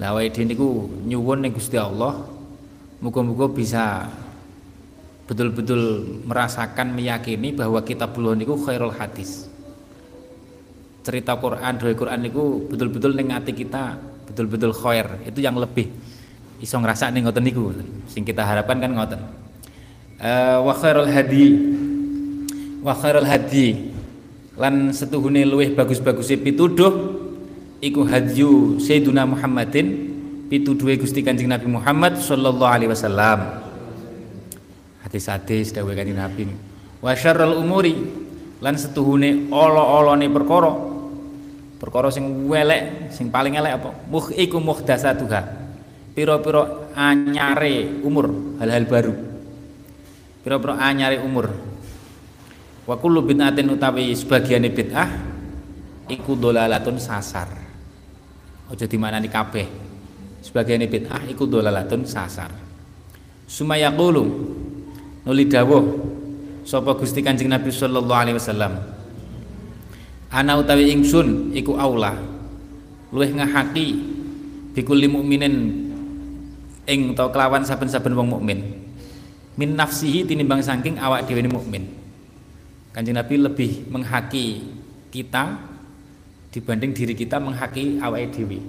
[0.00, 2.24] Lah wae niku nyuwun ning Gusti Allah
[3.04, 4.08] muga-muga bisa
[5.32, 9.48] betul-betul merasakan meyakini bahwa kitabullah niku khairul hadis.
[11.00, 13.96] Cerita Quran doa Quran niku betul-betul ning ati kita
[14.28, 15.08] betul-betul khair.
[15.24, 15.88] Itu yang lebih.
[16.60, 17.72] Iso ngrasakne ngoten niku.
[18.12, 19.20] Sing kita harapkan kan ngoten.
[20.20, 21.46] Uh, wa khairul hadi.
[22.84, 23.88] Wa khairul hadi.
[24.60, 26.92] Lan setuhune luwih bagus-baguse pituduh
[27.80, 30.12] iku hadyu Sayyiduna Muhammadin
[30.52, 33.71] pituduhe Gusti Kanjeng Nabi Muhammad sallallahu alaihi wasallam
[35.12, 36.48] hadis-hadis dawuh Kanjeng Nabi.
[37.04, 37.92] Wa syarrul umuri
[38.64, 40.72] lan setuhune olo-olone perkara.
[41.76, 43.90] Perkara sing welek sing paling elek apa?
[44.08, 45.60] Muh iku muhdasatuha.
[46.16, 49.12] Piro-piro anyare umur hal-hal baru.
[50.40, 51.52] Piro-piro anyare umur.
[52.88, 55.12] Wa kullu bid'atin utawi sebagian bid'ah
[56.08, 57.52] iku dolalatun sasar.
[58.72, 59.68] Aja dimanani kabeh.
[60.40, 62.48] Sebagian bid'ah iku dolalatun sasar.
[63.44, 64.24] Sumaya qulu
[65.26, 65.82] nuli dawuh
[66.62, 68.72] sapa Gusti Kanjeng Nabi sallallahu alaihi wasallam
[70.32, 72.18] ana utawi ingsun iku aula
[73.12, 73.98] luwih ngahaki
[74.72, 75.54] bikulli mukminin
[76.88, 78.82] ing utawa kelawan saben-saben wong mukmin
[79.56, 81.84] min nafsihi tinimbang saking awak dhewe mukmin.
[82.92, 84.64] Kanjeng Nabi lebih menghaki
[85.12, 85.56] kita
[86.52, 88.60] dibanding diri kita menghaki awak dhewe.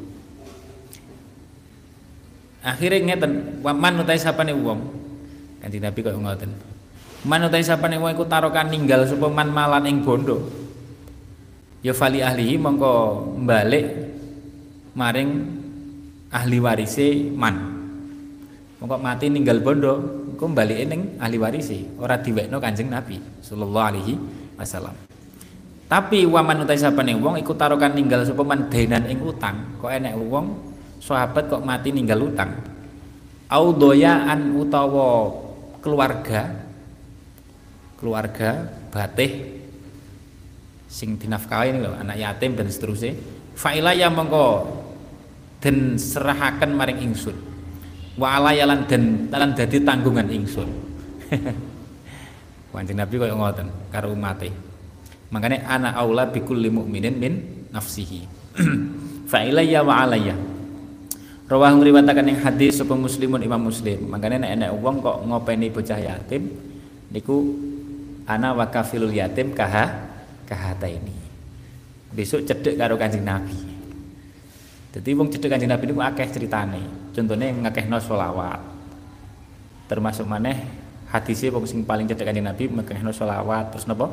[2.63, 5.02] Akhirnya ngeten, man utai sapane wong.
[5.63, 6.51] Kanjeng Nabi kok ngoten.
[7.23, 10.43] Man utai sapane wong iku tarokan ninggal sapa man malan ing bondo.
[11.79, 12.91] Ya fali ahlihi mongko
[13.47, 13.87] balik
[14.91, 15.31] maring
[16.35, 17.55] ahli warise man.
[18.83, 24.13] Mongko mati ninggal bondo engko balike ning ahli warisi ora diwekno Kanjeng Nabi sallallahu alaihi
[24.59, 24.91] wasallam
[25.87, 30.19] tapi waman utai sapane wong iku tarokan ninggal sapa man denan ing utang kok enek
[30.19, 30.51] wong
[30.99, 32.51] sahabat kok mati ninggal utang
[33.47, 35.31] audoyaan utawa
[35.83, 36.63] keluarga
[37.99, 39.61] keluarga batih
[40.87, 43.13] sing dinafkahi lho anak yatim dan seterusnya
[43.53, 44.79] faila ya mongko
[45.59, 47.35] den serahaken maring ingsun
[48.15, 50.69] wa alayalan dan lan dadi tanggungan ingsun
[52.73, 54.49] Kanjeng Nabi kaya ngoten karo umate.
[55.29, 57.33] Makanya ana aula bikulli mukminin min
[57.69, 58.25] nafsihi.
[59.31, 60.33] Fa ilayya wa alayya.
[61.53, 64.09] Rawah ngriwataken ing hadis sapa muslimun Imam Muslim.
[64.09, 66.49] Makanya nek enek wong kok ngopeni bocah yatim
[67.13, 67.45] niku
[68.25, 69.85] ana wa kafilul yatim kaha
[70.49, 71.13] kahata ini.
[72.09, 73.53] Besok cedek karo Kanjeng Nabi.
[74.97, 77.13] Jadi wong cedek Kanjeng Nabi niku akeh ceritane.
[77.13, 78.57] Contohnya ngakehno sholawat
[79.85, 80.57] termasuk maneh
[81.13, 84.09] hadisnya wong sing paling cedek kanjeng Nabi ngakehno sholawat terus napa?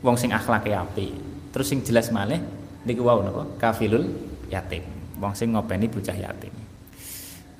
[0.00, 1.12] Wong sing akhlake api
[1.52, 2.40] terus sing jelas maneh
[2.88, 3.44] niku wau napa?
[3.60, 4.08] Kafilul
[4.48, 6.52] yatim wong sing ngopeni bocah yatim.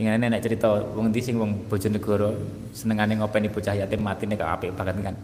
[0.00, 2.32] Ingin nek cerita wong ndi sing wong Bojonegoro
[2.72, 5.16] senengane ngopeni bocah yatim matine kok apik banget kan.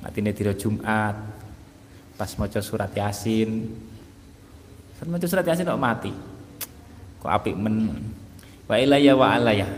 [0.00, 1.14] Matine dina Jumat
[2.16, 3.68] pas maca surat Yasin.
[4.96, 6.12] Saat maca surat Yasin kok mati.
[7.20, 7.92] Kok apik men?
[8.66, 9.68] Wa ilayya wa alaya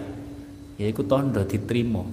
[0.79, 2.07] ya iku tondo diterima.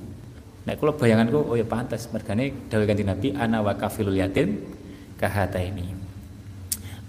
[0.65, 4.65] Nek kula bayanganku oh ya pantas mergane dawuh kanjeng Nabi ana wa kafilul yatim
[5.21, 5.94] kahata ini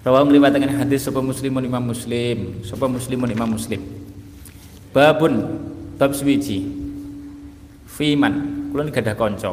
[0.06, 2.62] Rawa melibatkan hadis sapa muslimun imam muslim?
[2.62, 3.82] Sapa muslimun imam muslim.
[4.94, 5.34] Babun
[5.98, 6.62] bab suwiji.
[7.90, 9.50] Fiman kula gadah kanca.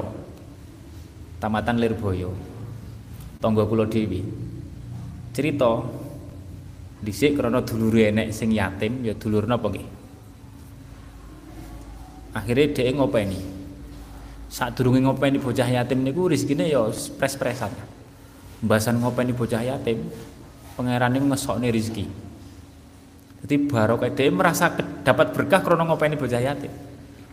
[1.41, 2.37] Tamatan Lirboyo.
[3.41, 4.21] Tangga kula dewi
[5.33, 5.81] cerita
[7.01, 9.89] dhisik krana dulure enek sing yatim ya dulur napa nggih?
[12.37, 13.41] Akhirnya dhek ngopeni.
[14.53, 16.85] Sadurunge ngopeni bocah yatim niku rezekine ya
[17.17, 17.73] pres-presan
[18.63, 19.97] mbasan ngopeni bocah yatim
[20.75, 22.05] pangerane ngesokne rezeki
[23.43, 24.71] jadi barokah dia merasa
[25.03, 26.71] dapat berkah krana ngopeni bocah yatim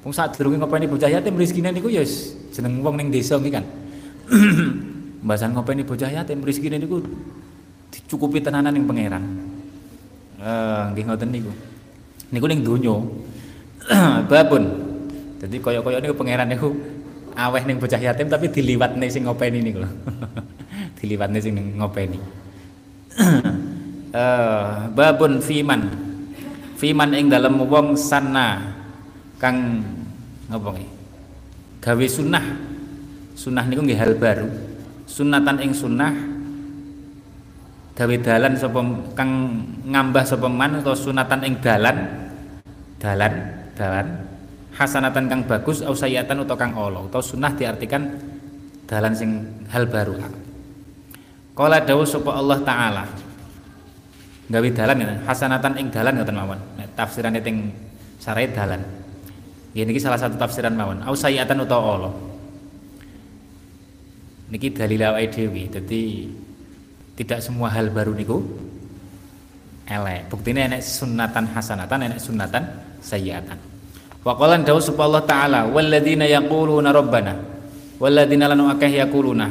[0.05, 2.05] wong sadurunge ngopeni bocah yatim rezekine niku ya
[2.51, 3.65] jeneng wong ning desa iki kan
[5.25, 7.05] mbasan ngopeni bocah yatim rezekine niku
[7.91, 9.51] dicukupi tenanan ning pangeran
[10.41, 11.53] Eh, nggih ngoten niku.
[12.33, 12.97] Niku ning donya.
[14.31, 14.65] Babun.
[15.37, 16.73] Dadi kaya-kaya niku pangeran niku
[17.37, 19.91] aweh ning bocah yatim tapi diliwatne sing ngopeni niku lho.
[21.01, 22.17] diliwatne sing ngopeni.
[24.11, 25.81] Eh babun fiman.
[26.81, 28.73] Fiman ing dalem wong sana
[29.37, 29.85] kang
[30.49, 30.91] ngapa nggih?
[31.85, 32.45] Gawe sunnah.
[33.37, 34.49] Sunnah niku nggih hal baru.
[35.05, 36.13] Sunatan ing sunnah
[38.01, 38.81] gawe dalan sapa
[39.13, 42.09] kang ngambah sapa man atau sunatan ing dalan
[42.97, 43.33] dalan
[43.77, 44.07] dalan
[44.73, 48.17] hasanatan kang bagus au sayyatan utawa kang ala utawa sunah diartikan
[48.89, 50.17] dalan sing hal baru
[51.61, 53.05] Kala dawuh sapa Allah taala.
[54.49, 56.61] Gawe dalan ya hasanatan ing dalan ngoten mawon.
[56.81, 57.69] Nek tafsirane teng
[58.17, 58.81] sarai dalan.
[59.77, 61.05] Ini salah satu tafsiran mawon.
[61.05, 62.11] Au sayyatan utawa ala.
[64.49, 65.69] Niki dalil awake dhewe.
[65.69, 66.33] Dadi
[67.21, 68.41] tidak semua hal baru niku
[69.85, 70.33] elek.
[70.33, 72.65] Buktinya enek sunatan hasanatan enek sunatan
[73.05, 73.71] sayyiatan
[74.21, 77.41] wa qala dawu Allah taala walladzina yaquluna rabbana
[77.97, 79.49] walladzina lanu akeh yaquluna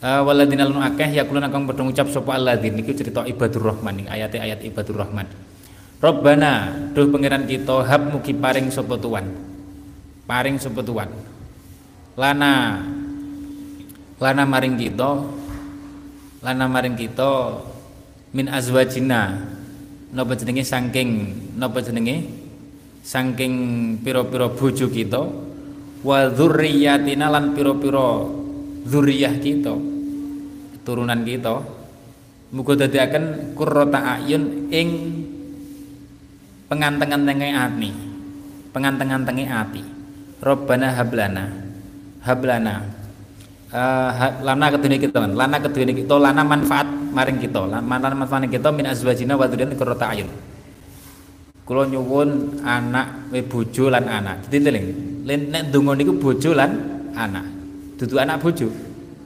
[0.00, 4.32] uh, walladzina lanu akeh yaquluna kang padha ngucap sapa alladzin niku cerita ibadur rahman ayat
[4.36, 5.28] ayat ibadur rahman.
[6.00, 6.52] Rabbana
[6.96, 9.28] duh pangeran kita hab mugi paring sapa tuan.
[10.24, 11.12] Paring sapa tuan.
[12.16, 12.80] Lana
[14.20, 15.10] lana maring kita
[16.40, 17.60] lana maring kita
[18.32, 19.52] min azwajina.
[20.10, 20.66] Napa jenenge?
[20.66, 21.10] Saking
[21.54, 22.26] napa jenenge?
[23.06, 23.54] Saking
[24.02, 25.22] pira-pira bojo kita.
[26.00, 28.39] Wa dzurriyyatina lan pira-pira
[28.86, 29.74] dzurriyyah kita
[30.84, 31.60] turunan kita
[32.50, 34.88] muga dadiaken qurrata ayun ing
[36.66, 37.90] pengantengan-tenge ati
[38.70, 39.82] pengantengan-tenge ati.
[40.40, 41.44] Rabbana hablana
[42.24, 42.74] hablana
[43.68, 44.66] uh, lana.
[44.72, 47.68] Kedune kita lana kedune kita lana manfaat maring kita.
[47.68, 50.30] Lana manfaat kita min azwajina wa dzurriyyatina qurrata ayun.
[51.68, 54.48] Kula nyuwun anak we bojo lan anak.
[54.48, 54.86] Dadi teling
[55.28, 56.70] nek donga niku bojo lan
[57.14, 57.59] anak
[58.00, 58.72] dudu anak bojo.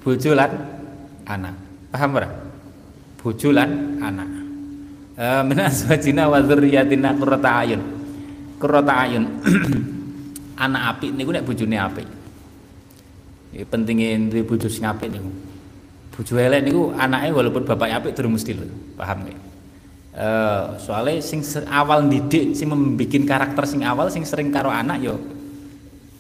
[0.03, 0.51] Bojo lan
[1.23, 1.55] anak.
[1.95, 2.29] Paham ora?
[3.23, 4.29] Bojo lan anak.
[5.15, 5.59] Eh min
[6.27, 7.83] wa dzurriyyatina qurrata ayun.
[8.59, 9.25] Qurrata ayun.
[10.65, 12.07] Anak apik niku nek bojone apik.
[13.55, 15.31] Iki pentinge duwe bojo sing apik niku.
[16.15, 18.67] Bojo elek niku anake walaupun bapaknya apik durung mesti lho.
[18.95, 19.39] Paham nggih?
[20.15, 25.19] Uh, soalnya sing awal didik sing membuat karakter sing awal sing sering karo anak yo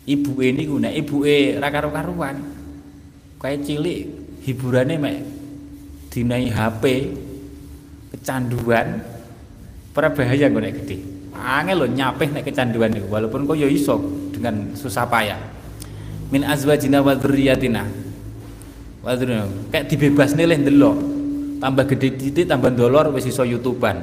[0.04, 2.36] ibu ini guna ibu e karo karuan
[3.40, 4.00] kayak cilik
[4.44, 5.18] hiburannya mek
[6.12, 6.84] dinai HP
[8.14, 9.00] kecanduan
[9.92, 10.96] para bahaya gue nek gede
[11.34, 13.98] angel lo nyapeh nek kecanduan itu walaupun kok yo iso
[14.30, 15.40] dengan susah payah.
[16.30, 17.82] Min azwajina wa dzurriyyatina.
[19.04, 19.18] Wa
[19.70, 20.96] kayak dibebas nih leh delok
[21.64, 24.00] tambah gede titik tambah dolor wis iso youtuban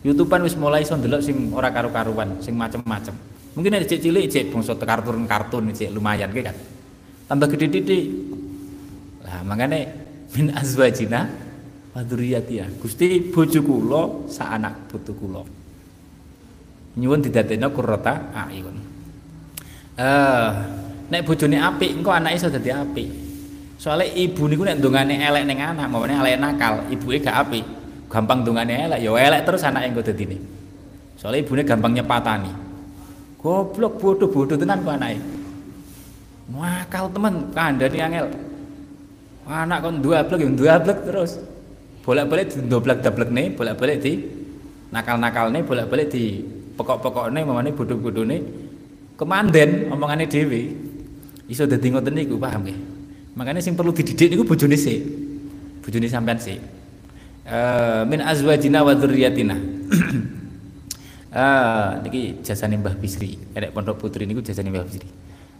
[0.00, 3.12] youtuban wis mulai iso ndelok sing ora karu-karuan sing macem-macem
[3.56, 6.54] mungkin ada cek cilik cek bangsa kartun-kartun cek lumayan kan
[7.26, 8.04] tambah gede titik
[9.24, 9.90] lah makanya
[10.36, 11.26] min azwajina
[11.96, 15.40] wa ya Gusti bojo kula sak anak putu kula
[17.00, 18.76] nyuwun didadekno qurrata ayun
[19.96, 20.50] eh
[21.08, 23.08] nek bojone apik engko anake iso dadi apik
[23.76, 27.64] Soalnya ibu niku nek ndongane elek ning anak, mawane elek nakal, ibuke gak apik.
[28.08, 30.40] Gampang ndongane elek, ya elek terus anake engko dadine.
[31.20, 32.65] Soalnya ibune gampang nyepatani.
[33.46, 35.22] Goblok bodoh-bodoh tenan ku anake.
[36.50, 38.26] Nakal temen kandhane angel.
[39.46, 41.38] Anak kon duablek ya duablek terus.
[42.02, 44.18] Bolak-balik doblek-doblekne, bolak-balik di
[44.90, 46.42] nakal-nakalne, bolak-balik di
[46.74, 48.42] pokok-pokokne mamane bodoh-bodohne
[49.14, 50.74] kemanden omongane dhewe.
[51.46, 52.78] Iso dadi ngoten niku paham nggih?
[53.38, 54.98] Makanya sing perlu dididik niku bojone sik.
[55.86, 56.58] Bojone sampean sik.
[57.46, 59.54] Uh, min azwajina wa dzurriyyatina.
[61.36, 63.36] uh, niki jasane Mbah Bisri.
[63.52, 65.04] Nek Pondok Putri niku jasane Mbah Bisri.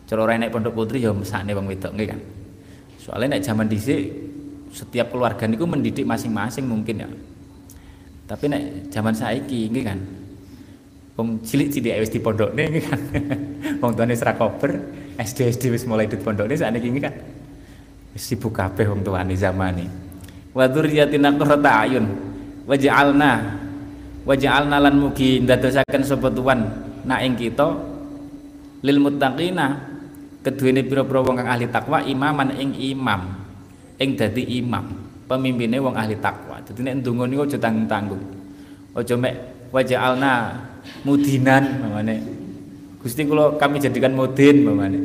[0.08, 2.20] Cara ora nek Pondok Putri ya mesakne wong wedok nggih kan.
[2.96, 4.02] Soalnya nek zaman dhisik
[4.72, 7.08] setiap keluarga niku mendidik masing-masing mungkin ya.
[8.24, 10.00] Tapi nek zaman saiki nggih kan.
[11.20, 13.00] Wong cilik-cilik wis di pondokne nggih kan.
[13.84, 14.72] Wong tuane serak kober,
[15.20, 17.14] SD SD wis mulai di pondokne sakniki nggih kan
[18.16, 19.84] sibuk kabeh wong tuane zamane
[20.56, 22.06] wa dzurriyyatina qurrata ayun
[22.64, 23.30] waj'alna
[24.26, 26.66] waj'alna lan mugi ndadosaken sapa tuan
[27.06, 27.70] na ing kita
[28.82, 29.96] lil muttaqina
[30.42, 33.22] keduwene pira-pira wong kang ahli takwa imaman ing imam
[34.02, 36.62] ing dadi imam pemimpinnya wong ahli takwa.
[36.62, 38.22] Dadi nek ndonga niku aja tanggung-tanggung.
[38.94, 39.34] Aja mek
[39.74, 40.32] waj'alna
[41.02, 42.16] mudinan mamane
[43.02, 44.98] Gusti kula kami jadikan mudin mamane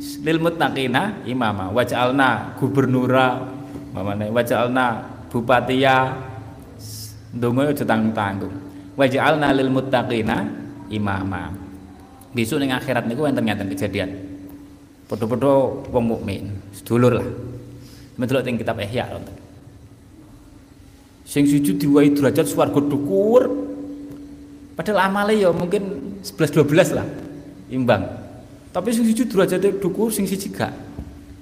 [0.00, 1.72] lil muttaqina imama.
[1.72, 3.40] Waj'alna gubernura
[3.92, 6.28] mamane waj'alna bupatiya
[7.30, 8.70] ndonga aja tanggung-tanggung
[9.00, 10.44] waj'alna lil muttaqina
[10.92, 11.54] imama.
[12.36, 14.10] Besok ning akhirat niku enten ngeten kejadian.
[15.10, 15.50] Padha-padha
[15.90, 17.26] wong mukmin sedulur lah.
[18.14, 19.34] Mendelok teng kitab Ihya wonten.
[21.26, 23.70] Sing siji diwai derajat swarga dhuwur
[24.74, 27.06] padahal amale ya mungkin 11 12 lah
[27.70, 28.06] imbang.
[28.70, 30.70] Tapi sing siji derajate dhuwur sing siji gak.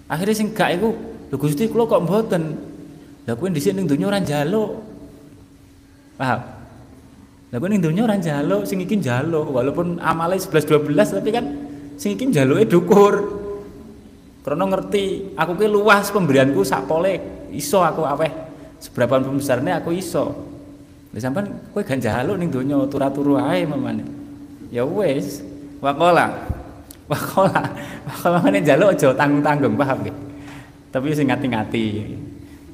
[0.08, 0.96] Akhire sing gak iku,
[1.28, 2.56] lho kok mboten.
[3.28, 4.87] Lah kowe dhisik ning donya ora njaluk.
[6.18, 6.40] Paham?
[7.48, 11.46] Lah kowe ning donya ora njaluk, sing iki njaluk walaupun amale 11 12 tapi kan
[11.96, 13.14] sing iki njaluke dhuwur.
[14.44, 18.32] Karena ngerti, aku ki luas pemberianku sak pole iso aku aweh
[18.82, 20.34] seberapa besarnya aku iso.
[21.14, 24.04] Lah sampean kowe gak njaluk ning donya turu-turu ae mamane.
[24.68, 25.40] Ya wis,
[25.80, 26.58] wakola
[27.08, 27.64] Wakola,
[28.04, 30.16] wakola mana jaluk aja tanggung-tanggung paham nggih.
[30.92, 31.84] Tapi sing ngati-ngati.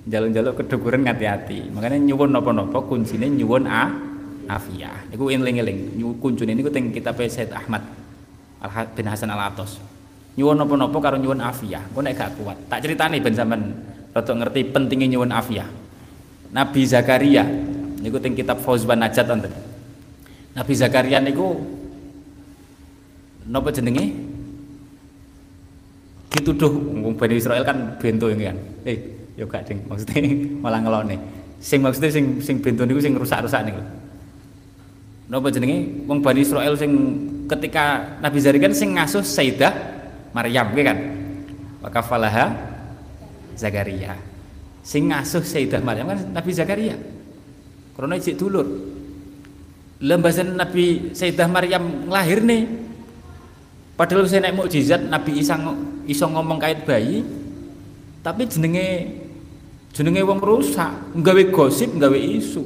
[0.04, 1.72] Jaluk-jaluk kedukuran ngati-hati.
[1.72, 3.88] Makanya nyuwun napa-napa kuncine nyuwun a
[4.52, 5.08] afiyah.
[5.08, 5.96] Niku eling-eling.
[6.20, 7.80] Kuncine niku teng kitab Said Ahmad
[8.92, 9.80] bin Hasan Al Atos.
[10.36, 11.88] Nyuwun napa-napa karo nyuwun afiyah.
[11.88, 13.72] Nek gak kuat, tak critani ben sampean
[14.12, 15.68] rada ngerti pentingnya nyuwun afiyah.
[16.52, 17.48] Nabi Zakaria
[18.04, 19.50] niku teng kitab Fauzban Najat wonten.
[20.52, 21.56] Nabi Zakaria niku
[23.48, 24.12] napa jenenge
[26.28, 26.72] dituduh
[27.16, 28.98] Bani Israel kan bento ini kan eh
[29.34, 30.20] yo gak ding maksudnya
[30.62, 31.16] malah ngelone.
[31.58, 33.82] Sing maksudnya sing sing bento niku sing rusak-rusak niku
[35.28, 36.04] napa jenenge?
[36.04, 36.92] Wong Bani Israel sing
[37.48, 39.72] ketika Nabi Zakaria kan sing ngasuh Sayyidah
[40.36, 40.98] Maryam kan?
[41.84, 42.52] Wakafalaha
[43.56, 44.16] Zakaria.
[44.84, 46.96] Sing ngasuh Sayyidah Maryam kan Nabi Zakaria.
[47.94, 48.66] Karena ijik dulur.
[50.04, 52.68] Lembasan Nabi Sayyidah Maryam lahir nih.
[53.94, 55.54] Padahal saya naik mukjizat Nabi Isa
[56.10, 57.22] iso ngomong kait bayi,
[58.26, 59.06] tapi jenenge
[59.94, 62.62] jenenge wong rusak, nggawe gosip, nggawe isu.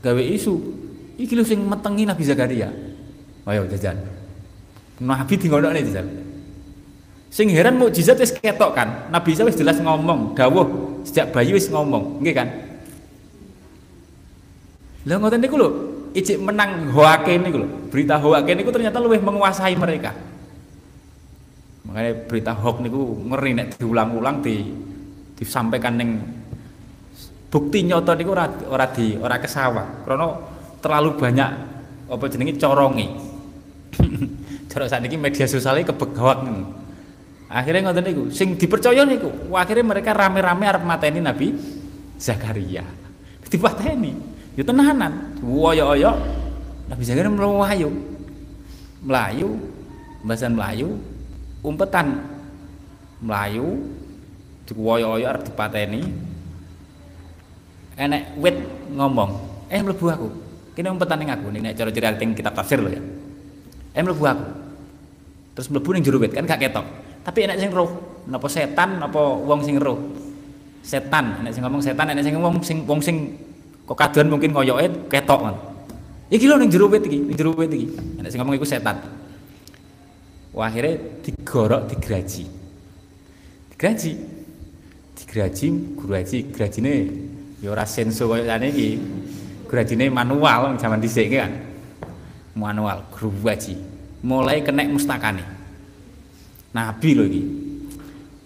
[0.00, 0.80] Gawe isu.
[1.20, 2.72] iki lho sing metengi Nabi Zakaria.
[3.44, 3.96] Ayo jajan
[5.00, 6.06] Nabi dingonokne jajan
[7.30, 9.08] sing heran mukjizat wis ketok kan?
[9.08, 10.66] Nabi Isa wis jelas ngomong dawuh
[11.06, 12.48] sejak bayi wis ngomong nggih kan?
[15.08, 15.68] Lah ngoten niku lho
[16.12, 17.68] ijik menang hoake niku lho.
[17.88, 20.12] Berita hoake niku ternyata luwih menguasai mereka.
[21.88, 24.56] Makanya berita hoax niku ngeri nek diulang-ulang di
[25.40, 26.20] disampaikan neng
[27.48, 30.28] bukti nyata niku ora ora di ora kesawah karena
[30.84, 31.50] terlalu banyak
[32.10, 33.08] apa jenenge corongi.
[34.70, 36.46] Cara ini media sosial kebegawak
[37.50, 41.56] akhirnya ngoten niku sing dipercaya niku akhirnya mereka rame-rame arep mateni Nabi
[42.20, 42.84] Zakaria.
[43.50, 44.14] Dipateni
[44.54, 45.40] ya tenanan.
[45.42, 46.14] Woyo-oyo
[46.86, 47.90] Nabi Zakaria melayu
[49.00, 49.56] melayu
[50.20, 51.00] bahasan melayu
[51.64, 52.20] umpetan
[53.24, 53.80] melayu
[54.70, 56.00] dikuwoyo-oyo arep dipateni
[57.98, 58.56] enek wit
[58.94, 59.30] ngomong
[59.66, 60.28] eh mlebu aku.
[60.78, 63.02] Kene umpetan ning aku nek cara cerita teng kitab tafsir lho ya.
[63.98, 64.44] Eh mlebu aku.
[65.58, 66.86] Terus mlebu ning jero wit kan gak ketok.
[67.26, 67.90] Tapi enek sing roh
[68.30, 69.98] napa setan napa wong sing roh?
[70.86, 73.16] Setan enek sing ngomong setan enek sing ngomong sing wong sing
[73.84, 75.56] kok kaduan mungkin koyoke ketok kan
[76.30, 77.90] iki lho ning jero wit iki ning jero wit iki.
[78.22, 78.96] Enek sing ngomong iku setan.
[80.50, 82.42] Wah, akhirnya digorok digraji.
[83.70, 84.39] Digraji.
[85.30, 87.06] Digraji guru haji grajine
[87.62, 88.98] ya ora senso koyo jane iki.
[89.70, 91.54] Grajine manual zaman dhisik kan.
[92.58, 93.78] Manual guru haji.
[94.26, 95.46] Mulai kenek mustakane.
[96.74, 97.42] Nabi lho iki.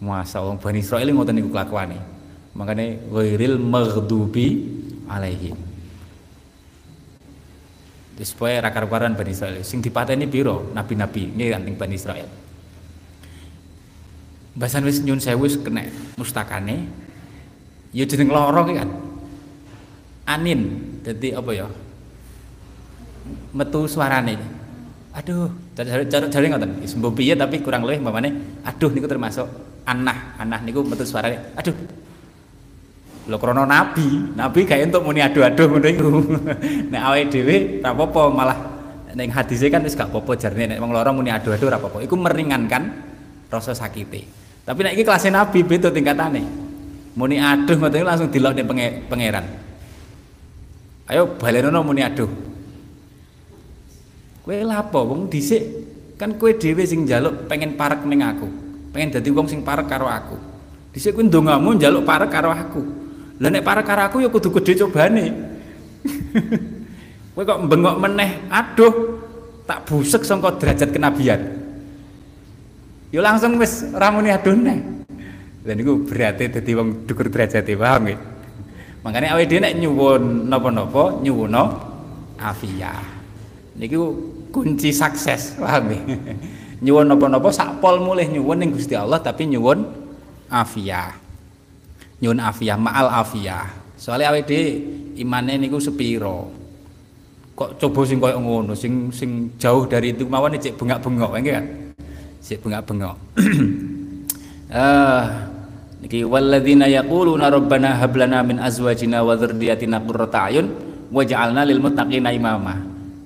[0.04, 1.96] Masa wong Bani Israil ngoten niku kelakuane.
[2.52, 4.46] Makane ghairil maghdubi
[5.08, 5.56] alaihim.
[8.20, 9.64] Wis pokoke ra karuan Bani Israil.
[9.64, 12.43] Sing dipateni piro nabi-nabi nggih kan Bani Israil.
[14.54, 15.82] Bahasan wis nyun sewu wis kena
[16.14, 16.86] mustakane.
[17.90, 18.90] Ya jeneng lara kan.
[20.30, 20.60] Anin.
[21.02, 21.66] Dadi apa ya?
[23.50, 24.38] Metu suarane.
[25.14, 26.70] Aduh, cara cara jare ngoten.
[26.82, 29.46] Wis piye tapi kurang luwih umpamane aduh niku termasuk
[29.86, 30.38] anah.
[30.38, 31.54] Anah niku metu suarane.
[31.58, 31.74] Aduh,
[33.24, 36.08] Lho krana nabi, nabi gak entuk muni aduh-aduh ngono iku.
[36.92, 38.58] nek awake dhewe apa-apa malah
[39.16, 42.04] ning hadise kan wis gak apa-apa jarene nek wong lara muni aduh-aduh ora apa-apa.
[42.04, 42.82] Iku meringankan
[43.48, 44.43] rasa sakite.
[44.64, 46.42] Tapi nek iki kelas nabi beda tingkatane.
[47.14, 48.66] Muni aduh ngoten langsung dilok ning
[49.06, 49.44] pangeran.
[51.06, 52.26] Ayo balenono muni aduh.
[54.44, 55.62] Kowe lapo wong dhisik
[56.16, 58.48] kan kowe dhewe sing njaluk pengen parek ning aku.
[58.90, 60.36] Pengen dadi wong sing parek karo aku.
[60.96, 62.82] Dhisik kowe ndongamu njaluk parek karo aku.
[63.38, 65.24] Lah nek para karaku ya kudu gede cobane.
[67.34, 69.18] Kowe kok bengok meneh, aduh,
[69.66, 71.63] tak busek sangka derajat kenabian.
[73.14, 74.78] Ya langsung wis aduh neh.
[75.62, 78.18] Lah niku berarti dadi wong dukur derajate, paham nggih?
[79.06, 81.62] Makane awake dhewe nek nyuwun napa-napa, nyuwuna
[82.42, 83.00] afiyah.
[83.78, 84.02] Niku
[84.50, 86.02] kunci sukses, paham nggih?
[86.84, 89.86] nyuwun napa-napa sak pol mulih nyuwun ning Gusti Allah tapi nyuwun
[90.52, 91.16] afiyah
[92.20, 94.64] nyun afiyah ma'al afiyah soalnya awake dhewe
[95.16, 96.52] imane niku sepiro
[97.56, 101.64] kok coba sing koyo ngono sing sing jauh dari itu mawon cek bengak-bengok kan
[102.44, 103.16] cek bengak-bengok
[104.84, 105.24] eh
[106.04, 110.68] niki walladzina yaquluna rabbana hab lana min azwajina wa dzurriyyatina qurrata ayun
[111.08, 112.76] waj'alna lil muttaqina imama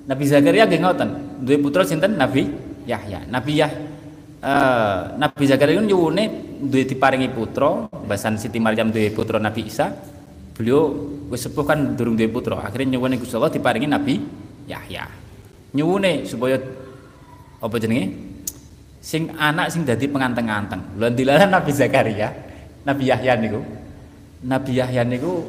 [0.07, 1.09] Nabi Zakaria nggih ngoten
[1.43, 2.47] duwe putra sinten Nabi
[2.87, 3.71] Yahya Nabi Yah
[4.39, 9.95] uh, Nabi Zakaria nyuwune duwe diparingi putra, bahasan Siti Maryam duwe putra Nabi Isa.
[10.59, 10.91] Beliau
[11.31, 12.59] wis sepuh kan durung duwe putra.
[12.59, 14.19] Akhirnya nyuwun Gusti Allah diparingi Nabi
[14.67, 15.07] Yahya.
[15.71, 16.59] Nyuwune supaya
[17.59, 18.11] apa jenenge?
[18.99, 20.99] Sing anak sing dadi penganteng-anteng.
[20.99, 22.29] Lha dilalah Nabi Zakaria,
[22.83, 23.63] Nabi Yahya niku.
[24.43, 25.47] Nabi Yahya niku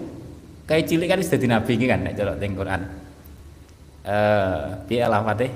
[0.66, 2.80] kayak cilik kan wis dadi nabi iki kan nek cara teng Quran.
[4.06, 5.50] Eh, piye alafate?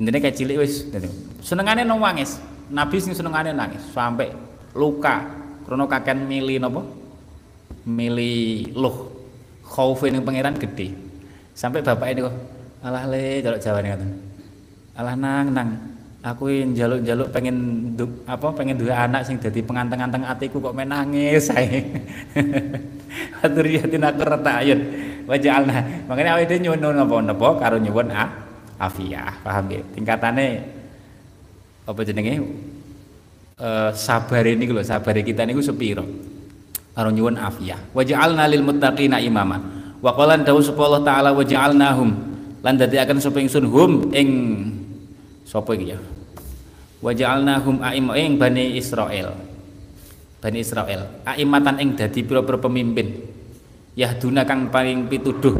[0.00, 0.88] Intine kayak cilik wis
[1.44, 2.40] senengane nang wangis.
[2.72, 4.32] Nabi sing senengane nangis sampai
[4.74, 6.84] luka krono kaken mili napa
[7.88, 9.12] mili luh
[9.64, 10.92] khaufe ning pangeran gede
[11.56, 12.36] sampai bapak ini kok
[12.84, 14.10] alah le jaluk jawane ngoten
[14.98, 15.68] alah nang nang
[16.24, 17.56] aku njaluk-njaluk pengen
[17.92, 21.84] du, apa pengen dua anak sing dadi penganteng-anteng atiku kok menangis sae.
[23.44, 24.80] Hadriyatin aku retayun
[25.28, 28.32] waja'alna makanya awake dhewe nyuwun napa-napa karo nyuwun ah,
[28.80, 29.84] afiyah paham nggih?
[29.92, 30.46] Tingkatane
[31.84, 32.40] apa jenenge?
[33.54, 36.02] Uh, sabar ini lho sabar kita niku sepiro?
[36.96, 39.60] Karo nyuwun afiyah waj'alna lil muttaqina imama.
[40.00, 42.10] Wa qala dawu Allah taala waj'alnahum.
[42.64, 44.28] Lan dadi akan sapa ingsun hum ing
[45.44, 45.98] sapa iki ya?
[47.04, 49.36] Waj'alnahum aim ing bani Israel.
[50.40, 53.22] Bani Israel aimatan ing dadi pira-pira pemimpin.
[53.94, 55.54] Yahduna kang paling pituduh.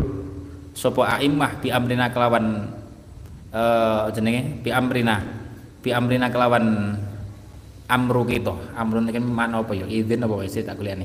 [0.75, 2.67] Sapa a'immah bi amrina kelawan
[3.55, 4.65] uh, jenenge?
[4.65, 5.23] Bi amrina.
[5.79, 6.99] Bi amrina kelawan
[7.85, 9.87] amru kita amrun iki mana apa ya?
[9.87, 10.97] Izin apa wis tak kuliah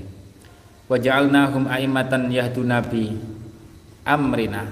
[0.89, 3.13] wa ja'alnahum a'immatan yahduna bi
[4.03, 4.65] amrina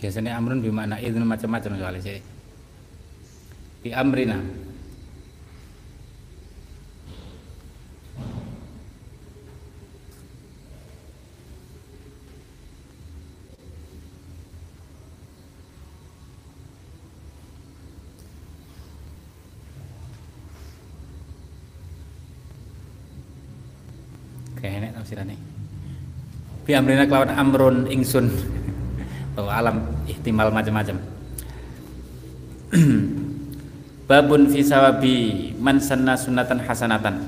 [0.00, 2.18] biasanya amrun bimana itu macam-macam soalnya sih
[3.80, 4.36] bi amrina.
[24.60, 25.40] Kayaknya tafsirannya.
[26.68, 28.28] Bi amrina kelawan amrun ingsun
[29.34, 30.96] atau alam ihtimal macam-macam.
[34.10, 35.16] Babun fi sawabi
[35.58, 37.22] man sanna sunatan hasanatan.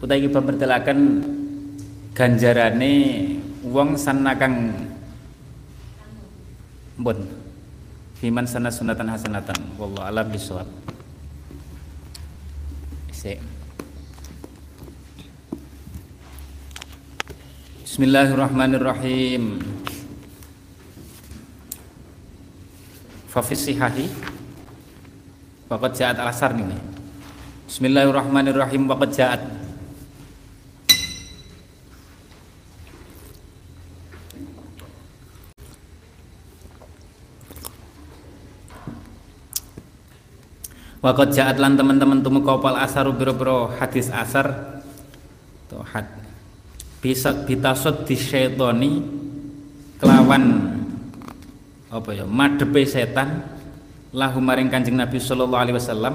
[0.00, 1.24] Utawi bab mertelaken
[2.12, 2.94] ganjarane
[3.64, 4.72] wong sanna kang
[7.00, 7.24] mbon.
[8.20, 9.56] Fi man sanna sunatan hasanatan.
[9.80, 10.68] Wallahu alam bisawab
[18.00, 19.60] Bismillahirrahmanirrahim
[23.30, 24.10] Fafisihahi.
[25.70, 26.66] Waqad ja'at al-asar nih
[27.70, 28.90] Bismillahirrahmanirrahim.
[28.90, 29.42] Waqad ja'at.
[40.98, 44.82] Waqad ja'at lan teman-teman tumu kopal asaru biro-biro hadis asar.
[45.70, 46.10] Tuh had.
[46.98, 49.00] Bisa bitasud di syaitoni
[50.02, 50.69] kelawan
[51.90, 52.24] apa ya?
[52.24, 53.42] Madepe setan
[54.14, 56.14] lahu maring Kanjeng Nabi sallallahu alaihi wasallam.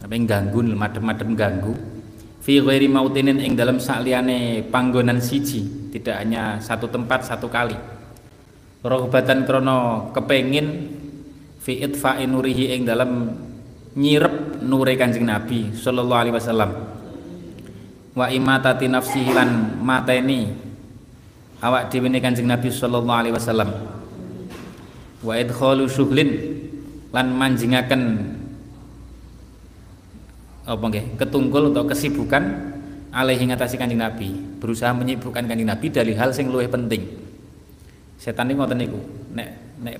[0.00, 1.74] Tapi ganggu madem-madem ganggu.
[2.40, 7.74] Fi ghairi mautinin ing dalam sakliyane panggonan siji tidak hanya satu tempat satu kali.
[8.86, 10.94] Rohbatan krono kepengin
[11.58, 13.34] fi itfa'i nurihi ing dalam
[13.98, 16.70] nyirep nure Kanjeng Nabi sallallahu alaihi wasallam.
[18.14, 20.54] Wa imatati nafsihi lan mateni
[21.60, 23.95] awak dhewe Kanjeng Nabi sallallahu alaihi wasallam
[25.26, 26.30] wa idkhalu syuhlin
[27.10, 28.02] lan manjingaken
[30.66, 32.42] apa nggih ketungkul atau kesibukan
[33.14, 34.34] alaihi ngatasi kanjeng Nabi.
[34.62, 37.06] Berusaha menyibukkan kanjeng Nabi dari hal sing luwih penting.
[38.18, 39.00] Setan niku ngoten niku
[39.34, 39.48] nek
[39.82, 39.96] nek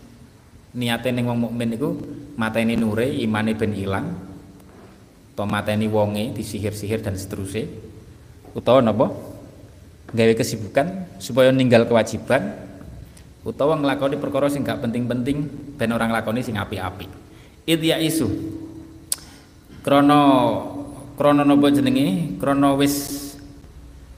[0.76, 1.94] niate ning wong mukmin niku
[2.34, 4.06] mateni nure imane ben ilang
[5.36, 7.68] atau mateni wonge disihir-sihir dan seterusnya
[8.56, 9.08] utawa napa?
[10.06, 12.54] Gawe kesibukan supaya ninggal kewajiban
[13.46, 15.46] utawa nglakoni perkara sing gak penting-penting
[15.78, 17.06] ben orang lakoni sing apik-apik.
[17.62, 18.26] Idya isu.
[19.86, 20.18] Krana
[21.14, 22.34] krana napa jenenge?
[22.42, 22.94] Krana wis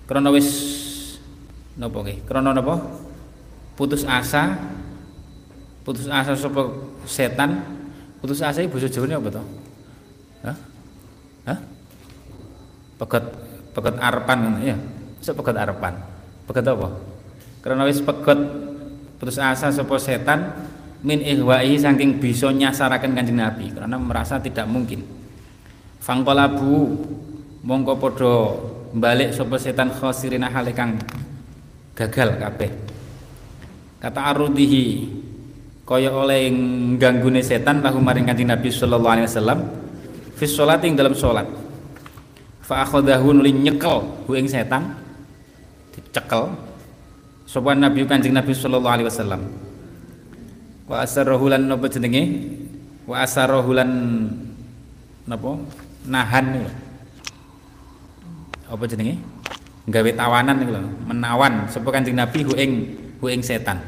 [0.08, 0.48] krana wis
[1.76, 2.24] napa nggih?
[2.24, 2.80] Krana napa?
[3.76, 4.56] Putus asa.
[5.84, 6.72] Putus asa sapa
[7.04, 7.60] setan?
[8.24, 9.42] Putus asa iki basa Jawane apa to?
[10.40, 10.56] Hah?
[11.52, 11.58] Hah?
[12.96, 13.24] Pegot
[13.76, 14.76] pegot arepan ya
[15.20, 15.94] sok pegot arepan.
[16.48, 16.88] Pegot apa?
[17.60, 18.67] Karena wis pegot
[19.18, 20.54] putus asa sapa setan
[21.02, 25.02] min ihwa'i saking bisa nyasaraken Kanjeng Nabi karena merasa tidak mungkin.
[26.02, 26.96] Fangqalabu
[27.66, 28.34] mongko padha
[28.94, 30.96] balik sapa setan khosirina hale kang
[31.98, 32.70] gagal kabeh.
[33.98, 35.10] Kata arudihi
[35.82, 36.46] kaya oleh
[37.00, 39.58] ganggune setan lahu maring Kanjeng Nabi sallallahu alaihi wasallam
[40.38, 41.48] fi sholati ing dalam salat
[42.62, 44.94] fa akhadahu nuli nyekel hu ing setan
[45.96, 46.52] dicekel
[47.48, 49.40] sapa nabi kanjeng nabi sallallahu alaihi wasallam.
[50.84, 52.22] Wa asarrahu lan napa jenenge?
[53.08, 53.90] Wa asarrahu lan
[55.24, 55.56] napa?
[56.04, 56.68] Nahan
[58.68, 59.16] apa jenenge?
[59.88, 61.64] Gawe tawanan niku lho menawan.
[61.72, 62.44] Sapa kanjeng nabi?
[62.44, 62.72] Hu ing
[63.16, 63.80] hu ing setan.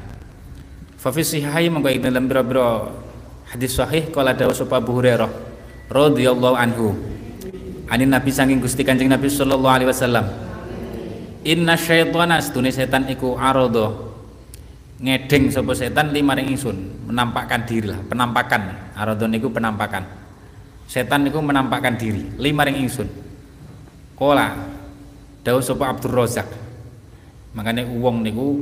[0.97, 2.97] Fa fi sihih monggo ing dalam biro-biro
[3.53, 5.29] hadis sahih kala dawuh sapa Abu Hurairah
[5.93, 6.97] radhiyallahu anhu.
[7.93, 10.50] Anin nabi saking Gusti Kanjeng Nabi sallallahu alaihi wasallam
[11.41, 14.13] Inna syaitana sedune setan iku arodo.
[15.01, 17.09] Ngedeng sapa setan limaring ingsun.
[17.09, 18.93] Menampakkan diri lah penampakan.
[18.93, 20.05] Arodo niku penampakan.
[20.85, 23.09] Setan niku menampakkan diri limaring ingsun.
[24.13, 24.53] Kola
[25.41, 26.49] dawuh sapa Abdul Razak.
[27.57, 28.61] Makanya uang niku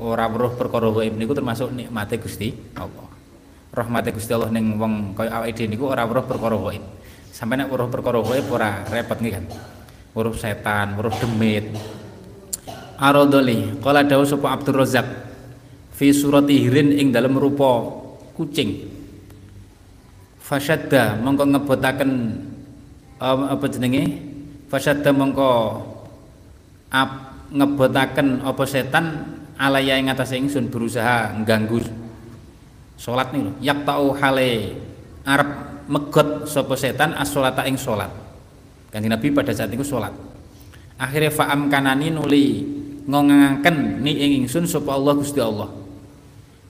[0.00, 3.04] ora weruh perkara gaib niku termasuk nikmate Gusti Allah.
[3.68, 6.84] Rahmate Gusti Allah ning wong kaya awake dhewe niku ora weruh perkara gaib.
[7.36, 9.44] Sampai nek weruh perkara gaib ora repot nih kan.
[10.16, 11.97] Weruh setan weruh demit
[12.98, 15.06] Aradoli kala dawuh sapa Abdul Razak
[15.94, 17.86] fi surati hirin ing dalam rupa
[18.34, 18.90] kucing.
[20.42, 22.10] Fasyadda mongko ngebotaken
[23.22, 24.04] um, apa jenenge?
[24.66, 25.50] Fasyadda mongko
[26.90, 27.10] ap
[27.54, 31.80] ngebotaken apa setan alaya ing atas ingsun berusaha ngganggu
[32.98, 34.74] salat niku yak tau hale
[35.22, 35.50] arep
[35.88, 38.10] megot sapa setan as-sholata ing salat
[38.88, 40.12] Kanjeng Nabi pada saat itu salat
[40.98, 42.46] akhirnya fa'am kanani nuli
[43.08, 45.72] ngongangaken ni ing ingsun sapa Allah Gusti Allah.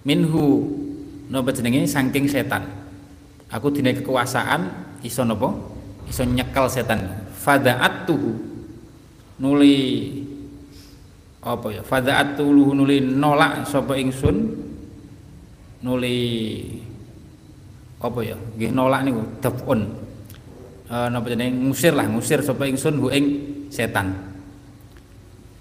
[0.06, 0.70] Minhu
[1.26, 1.82] napa jenenge?
[1.90, 2.62] Saking setan.
[3.50, 5.50] Aku dina kekuasaan iso napa?
[6.06, 7.26] Iso nyekel setan.
[7.34, 8.38] Fadaat tuhu
[9.42, 9.76] nuli
[11.42, 11.82] apa ya?
[11.82, 14.36] Fadaat tuhu nuli nolak sapa ingsun
[15.82, 16.18] nuli
[17.98, 18.38] apa ya?
[18.38, 19.80] Nggih nolak niku dafun.
[20.86, 21.66] E, napa jenenge?
[21.66, 23.26] Ngusir lah ngusir sapa ingsun hu ing
[23.74, 24.27] setan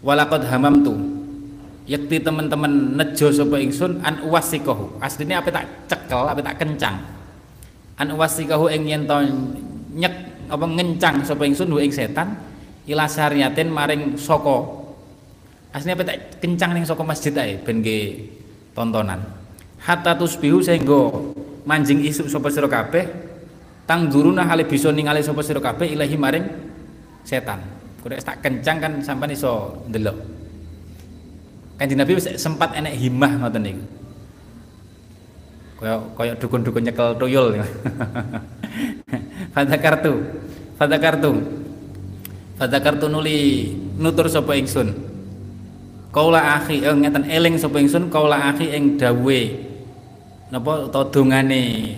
[0.02, 0.94] walakad hamamtu.
[1.88, 7.00] Yakti teman-teman nejo sapa ingsun an uwasikahu asline apa tak cekel apa tak kencang.
[7.96, 9.08] An uwasikahu ing yen
[9.96, 10.14] nyek
[10.52, 12.36] apa ngencang sapa ingsun ing setan
[12.92, 14.68] ila syariatin maring saka.
[15.72, 17.80] Asline apa tak kencang ning saka masjid ae ben
[18.76, 19.24] tontonan.
[19.80, 21.08] Hatta tusbihu sehingga
[21.64, 23.08] manjing isu sapa sira kabeh
[23.88, 26.46] tang duruna hale bisa ningali sapa sira kabeh ilahi maring
[27.24, 27.64] setan
[28.02, 30.18] Kudu tak kencang kan sampai iso ndelok.
[31.78, 33.84] Kanjeng Nabi sempat enek himah ngoten niku.
[35.78, 37.62] Kaya kaya dukun-dukun nyekel tuyul.
[39.54, 40.14] Fadakartu.
[40.78, 41.32] Fadakartu.
[42.58, 43.70] Fadakartu nuli
[44.02, 44.90] nutur sapa ingsun.
[46.10, 49.70] Kaula akhi eh, ngeten eling sapa ingsun kaula akhi ing dawuhe
[50.50, 51.94] napa utawa dongane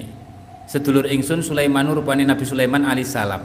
[0.68, 3.40] sedulur ingsun Sulaiman rupane Nabi Sulaiman alaihi salam.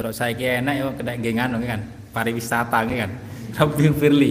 [0.00, 1.80] Jorok saiki enak ya kena nggih ngono kan,
[2.16, 3.12] pariwisata kan.
[3.52, 4.30] Rabbi firli.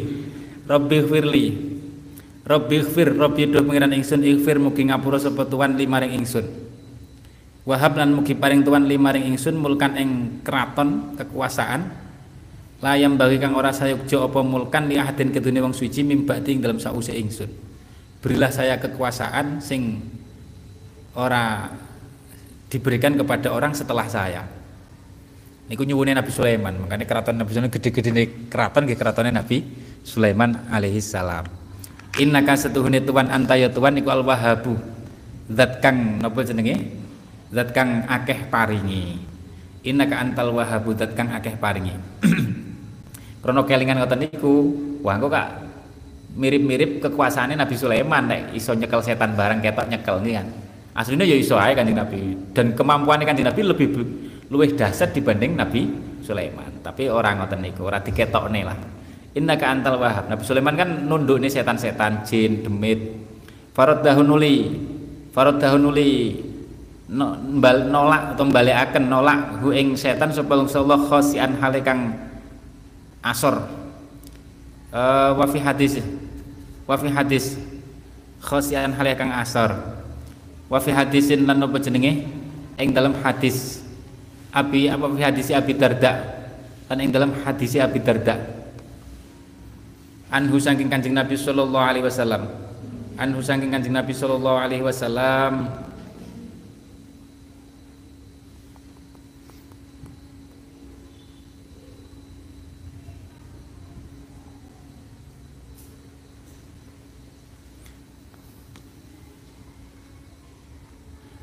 [0.65, 1.45] Rabbi firli.
[2.41, 6.41] Rabbi fir, Rabbi do pengiran ingsun ighfir mugi ngapura sapa tuan limaring ingsun.
[7.69, 11.85] Wahab lan mugi paring tuan limaring ingsun mulkan ing keraton kekuasaan
[12.81, 16.81] layam bagi kang ora sayukja apa mulkan li ahadin kedune wong suci mimbati ing dalam
[16.81, 17.53] sause ingsun.
[18.25, 20.01] Berilah saya kekuasaan sing
[21.13, 21.69] ora
[22.73, 24.58] diberikan kepada orang setelah saya.
[25.69, 29.61] Niku nyuwune Nabi Sulaiman, makanya keraton Nabi Sulaiman gede-gede nih keraton ke keratonnya Nabi
[30.01, 31.45] Sulaiman alaihi salam.
[32.17, 34.81] Innaka setuhune tuan antaya tuan niku al wahabu.
[35.45, 36.89] Zat kang napa jenenge?
[37.53, 39.21] Zat kang akeh paringi.
[39.85, 41.93] Innaka antal wahabu zat kang akeh paringi.
[43.45, 44.73] Krono kelingan ngoten niku,
[45.05, 45.47] wah kok kak
[46.33, 50.47] mirip-mirip kekuasaannya Nabi Sulaiman nek iso nyekel setan barang ketok nyekel nih kan.
[50.97, 53.87] Aslinya ya iso ae kanjeng Nabi dan kemampuannya kanjeng Nabi lebih
[54.49, 55.89] luwih dahsyat dibanding Nabi
[56.25, 56.81] Sulaiman.
[56.81, 58.77] Tapi orang ngoten niku, ora diketokne lah.
[59.37, 60.25] Innaka antal wahab.
[60.25, 63.13] Nabi Sulaiman kan nunduk nih setan-setan, jin, demit.
[63.77, 64.75] Farad dahunuli.
[65.29, 66.41] Farad dahunuli
[67.09, 72.13] no, mbal, nolak atau balekaken nolak hu ing setan sapa Allah khosian hale kang
[73.25, 73.57] asor.
[74.89, 76.01] Uh, wa fi hadis
[76.89, 77.57] wa fi hadis
[78.41, 79.73] khosian hale kang asor.
[80.69, 82.29] Wa fi hadisin lan napa jenenge
[82.77, 83.81] ing dalam hadis
[84.49, 86.41] Abi apa hadis Abi Darda?
[86.89, 88.37] Kan yang dalam hadis Abi Darda.
[90.29, 92.49] Anhu saking Kanjeng Nabi sallallahu alaihi wasallam.
[93.17, 95.69] Anhu saking Kanjeng Nabi sallallahu alaihi wasallam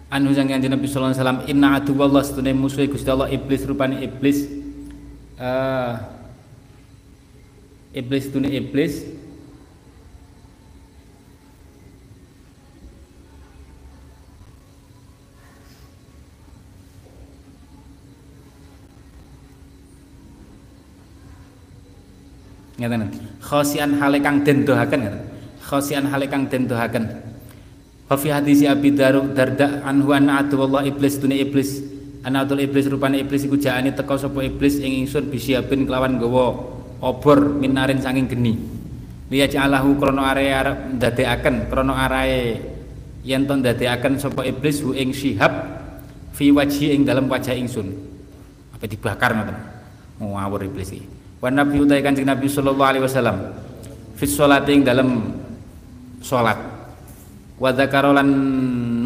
[0.07, 3.99] anu sang kanjeng Nabi sallallahu alaihi wasallam inna aduwallah setune musuh Gusti Allah iblis rupane
[4.03, 4.47] iblis.
[5.37, 5.99] Uh,
[7.91, 9.03] iblis setune iblis.
[22.77, 23.09] Ngeten.
[23.41, 25.23] Khosian hale kang den dohaken ngeten.
[25.65, 27.27] Khosian hale kang den dohaken
[28.07, 31.83] Wa fi hadis Abi Darda anhu anna Allah iblis dunia iblis.
[32.23, 36.59] Ana atul iblis rupane iblis iku jaane teka sapa iblis ing ingsun bisiabin kelawan gawa
[37.03, 38.59] obor minarin saking geni.
[39.31, 42.63] Liya ja'alahu krana are arep ndadekaken krana arae
[43.27, 45.55] yen to ndadekaken sapa iblis hu ing syihab
[46.35, 47.91] fi wajhi ing dalam wajah ingsun.
[48.75, 49.59] Apa dibakar ngoten?
[50.23, 51.07] Ngawur iblis iki.
[51.39, 53.55] Wa nabi utai kanjeng nabi sallallahu alaihi wasallam
[54.19, 55.31] fi sholati ing dalam
[56.23, 56.76] salat
[57.57, 58.29] wa dzakara lan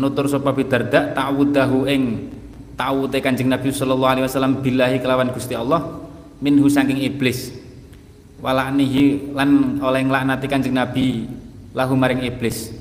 [0.02, 2.02] nutur sapa bidarda ta'awudahu ing
[2.74, 5.84] ta'awute kanjeng nabi sallallahu alaihi wasallam billahi kelawan Gusti Allah
[6.40, 7.52] minhu saking iblis.
[8.40, 11.28] Walaknihi lan oleh nglaknati kanjeng nabi
[11.76, 12.72] lahu maring iblis.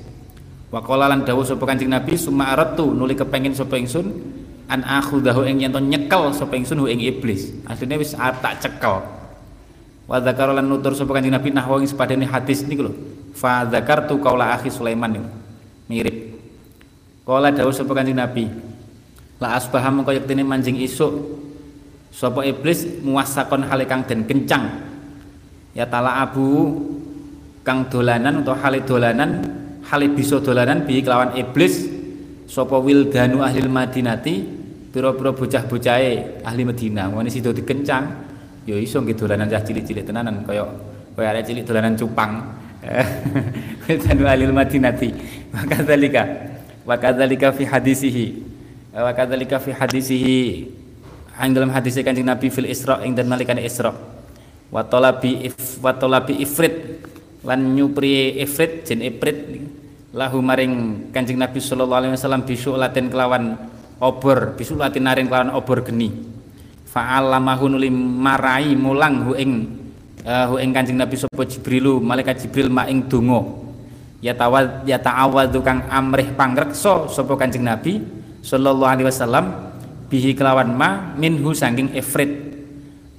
[0.72, 4.08] Wa qala lan dawuh sapa kanjeng nabi summa aratu nuli kepengin sapa ingsun
[4.72, 7.52] an akhudahu ing yen nyekel sapa ingsun ing iblis.
[7.68, 9.04] Asline wis tak cekel.
[10.10, 12.92] Wa dzakara lan nutur sapa kanjeng Nabi nahwa ing sepadane hadis niku lho
[13.30, 15.14] fa dzakartu qaula akhi Sulaiman.
[15.14, 15.39] niku
[15.90, 16.38] mirip.
[17.26, 18.46] Qala dawuh sapa kanjeng Nabi
[19.42, 21.42] la asbaha mengko yektene manjing isuk.
[22.14, 24.70] Sapa iblis muwasakon hale kang den kencang?
[25.74, 26.78] Ya tala abu
[27.66, 29.42] kang dolanan atau hale dolanan
[29.90, 31.90] hale bisa dolanan bi kelawan iblis.
[32.46, 34.42] Sapa wildanu ahli madinati
[34.90, 37.14] pira-pira bocah-bocahe ahli Madinah.
[37.14, 38.30] Ngene sido dikencang
[38.66, 40.66] ya iso nggih dolanan cah cilik-cilik tenanan kaya
[41.14, 42.59] kaya arek cilik dolanan cupang
[44.08, 45.12] Tanu alil madinati.
[45.52, 46.22] Wa kadzalika
[46.88, 48.26] wa kadzalika fi hadisihi.
[48.96, 50.40] Wa kadzalika fi hadisihi.
[51.40, 53.96] Ing dalam hadis Kanjeng Nabi fil Isra ing dan nalikane Isra.
[54.68, 57.00] Wa talabi if wa talabi ifrit.
[57.40, 59.64] Lan nyupri ifrit jen ifrit.
[60.12, 63.56] Lahu maring Kanjeng Nabi sallallahu alaihi wasallam bisu latin kelawan
[64.04, 66.12] obor bisu latin naring kelawan obor geni.
[66.90, 69.79] Fa'allamahu nuli marai mulang hu ing
[70.24, 73.40] hu ing Kanjeng Nabi sapa Jibrilu malaikat Jibril ma ing donga.
[74.20, 78.04] Ya tawad ya ta'awadu kang amrih pangreksa sapa Kanjeng Nabi
[78.44, 79.72] sallallahu alaihi wasallam
[80.12, 82.52] bihi kelawan ma minhu saking ifrit.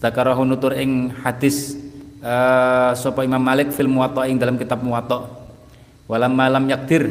[0.02, 1.78] Zakarahu nutur ing hadis
[2.22, 5.26] uh, sapa Imam Malik fil Muwatta ing dalam kitab Muwatta.
[6.06, 7.08] Walam malam yakdir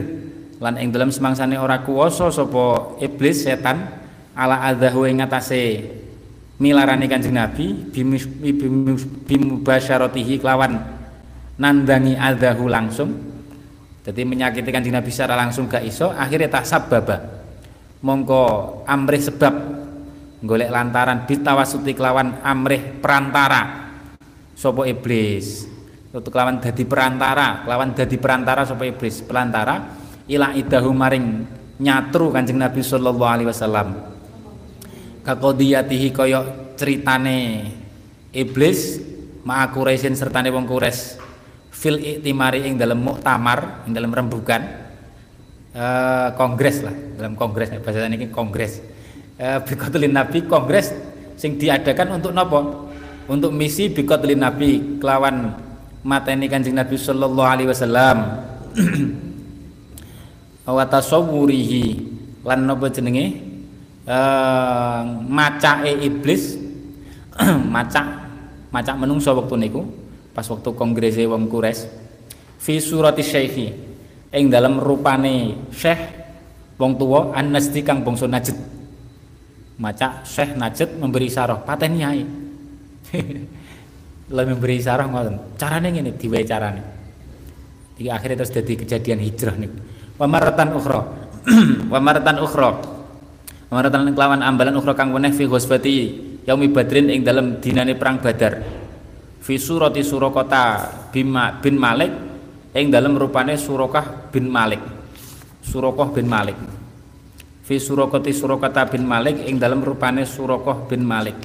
[0.60, 3.90] lan ing dalam semangsane ora kuwasa sapa iblis setan
[4.36, 5.88] ala adahu ing ngatasé
[6.60, 7.88] milarani Kanjeng Nabi
[9.26, 10.76] bimubasyaratihi kelawan
[11.56, 13.10] nandangi adahu langsung.
[14.04, 17.20] Jadi menyakiti Kanjeng Nabi secara langsung gak iso akhirnya tak sababa
[18.00, 19.54] mongko amrih sebab
[20.40, 23.92] golek lantaran ditawasuti kelawan amrih perantara.
[24.56, 25.64] Sopo iblis?
[26.12, 29.24] Untuk kelawan dadi perantara kelawan dadi perantara sopo iblis?
[29.24, 29.96] Perantara
[30.28, 31.26] ila idahu maring
[31.80, 34.09] nyatru Kanjeng Nabi sallallahu alaihi wasallam
[35.24, 36.44] kakodiyatihi kaya
[36.76, 37.68] ceritane
[38.32, 39.00] iblis
[39.44, 41.20] ma'a Quraisyin sertane wong Quraisy
[41.70, 44.60] fil iktimari ing dalam muktamar ing dalam rembukan
[45.72, 48.84] uh, kongres lah dalam kongres bahasa ini kongres.
[49.40, 50.92] Uh, bikotlin nabi kongres
[51.40, 52.92] sing diadakan untuk nopo?
[53.30, 55.54] Untuk misi bikotlin nabi kelawan
[56.04, 58.18] mateni kanjeng nabi sallallahu alaihi wasallam.
[60.70, 61.84] Wa tasawwurihi
[62.46, 63.49] lan nopo jenenge
[64.06, 66.56] eh, macake iblis.
[67.74, 68.20] Macak
[68.70, 69.82] macak menungso waktu niku
[70.30, 71.90] pas waktu kongrese wong kures
[72.60, 73.66] fi surati syekhi
[74.30, 75.98] ing dalam rupane syekh
[76.78, 78.56] wong tua an-nasdi kang bangsa najd.
[79.80, 82.22] Macak syekh najd memberi sarah paten nyai
[84.36, 85.58] lah memberi sarah ngoten.
[85.58, 86.82] Carane ngene diwehi carane.
[87.98, 89.70] Iki akhirnya terus jadi kejadian hijrah nih
[90.20, 91.00] wamaratan ukhra.
[91.92, 92.99] Wamaratan ukhra
[93.70, 95.96] Maratan kelawan ambalan ukhra kang weneh fi ghusbati
[96.42, 98.58] yaumi badrin ing dalam dinane perang badar.
[99.38, 102.10] Fi surati surakata bima bin malik
[102.74, 104.82] ing dalam rupane surakah bin malik.
[105.62, 106.58] Surakoh bin malik.
[107.62, 111.38] Fi surakati surakata bin malik ing dalam rupane surakoh bin malik.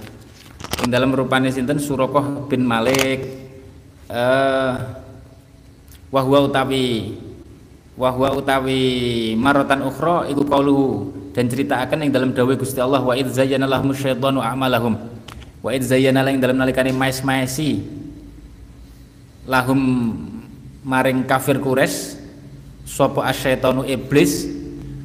[0.81, 1.77] Ing dalam rupane sinten?
[1.77, 3.21] Surakoh bin malik.
[4.09, 4.73] Eh
[6.09, 7.17] wahwa utawi
[7.93, 8.81] wahwa utawi
[9.37, 13.91] marotan ukhra iku qauluhu dan ceritakan yang dalam dawai Gusti Allah wa id zayyana lahum
[13.91, 14.95] syaitanu a'malahum.
[15.59, 17.83] Wa id zayyana yang dalam nalikane mais-maisi
[19.43, 19.75] lahum
[20.87, 22.15] maring kafir kures
[22.87, 24.47] sopo asyaitanu iblis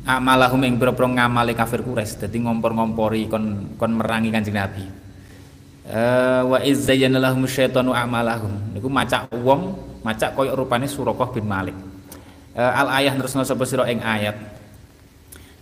[0.07, 4.87] amalahum yang berperang ngamali kafir kures jadi ngompor-ngompori kon kon merangi kanjeng Nabi.
[5.91, 8.79] Uh, wa id zayyana lahum syaitanu a'malahum.
[8.79, 9.75] Niku macak wong
[10.07, 11.75] macak koyok rupane Surakoh bin Malik.
[12.55, 14.60] Uh, al ayah terus sapa sira ing ayat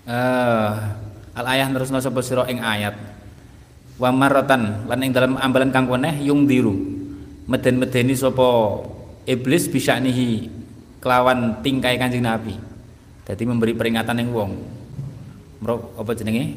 [0.09, 0.71] uh,
[1.37, 2.97] al ayah terusna sapa sira ing ayat?
[4.01, 5.91] Wa maratan lan ing dalam ambalan kang
[6.25, 6.75] yung diru
[7.49, 8.85] meden-medeni sapa
[9.25, 10.49] iblis bisa nihi
[11.01, 12.55] kelawan tingkai Kanjeng Nabi.
[13.29, 14.53] Jadi memberi peringatan yang wong.
[15.61, 16.57] Mro, apa jenenge?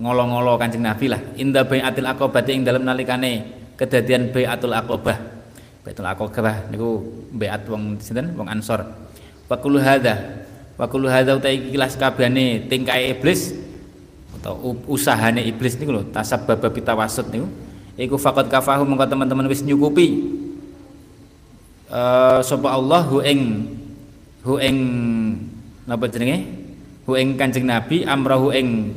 [0.00, 1.20] Ngolo-ngolo Kanjeng Nabi lah.
[1.36, 5.18] Inda bai'atil aqabah ing dalam nalikane kedadian bai'atul aqabah
[5.84, 7.04] bai'atul aqabah niku
[7.34, 8.32] bai'at wong sinten?
[8.36, 8.84] Wong Ansor.
[9.44, 9.56] Wa
[10.74, 13.54] wa kullu hadza utai kilas kabehane tingkai iblis
[14.40, 17.48] atau usahane iblis niku lho tasabbaba bitawasut niku.
[17.94, 20.26] Iku faqad kafahu mengko teman-teman wis nyukupi
[21.86, 23.70] uh, sapa Allah hu ing
[24.42, 24.76] hu ing
[25.86, 26.42] napa jenenge?
[27.06, 28.90] Hu ing Kanjeng Nabi amrahu ing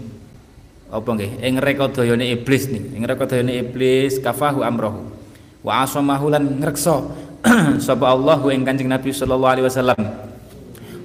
[0.89, 1.31] apa nggih?
[1.45, 5.13] Ing rekodayane iblis nih ing rekodayane iblis kafahu amrahu
[5.61, 7.05] wa asamahu lan ngreksa
[7.85, 10.26] sapa Allah ing Kanjeng Nabi sallallahu alaihi wasallam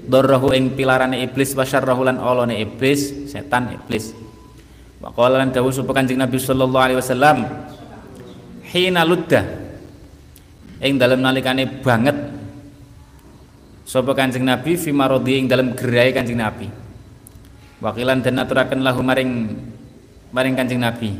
[0.06, 4.14] darrahu ing pilarane iblis wa syarrahu lan olone iblis setan iblis.
[5.02, 7.38] Wa qala lan dawuh sapa Kanjeng Nabi sallallahu alaihi wasallam
[8.70, 9.42] hina ludda.
[10.82, 12.14] Ing dalem nalikane banget.
[13.86, 16.66] Sapa Kanjeng Nabi fi marodi ing dalem gerai Kanjeng Nabi.
[17.82, 19.30] Wakilan dan aturaken lahu maring
[20.30, 21.14] maring Kanjeng Nabi.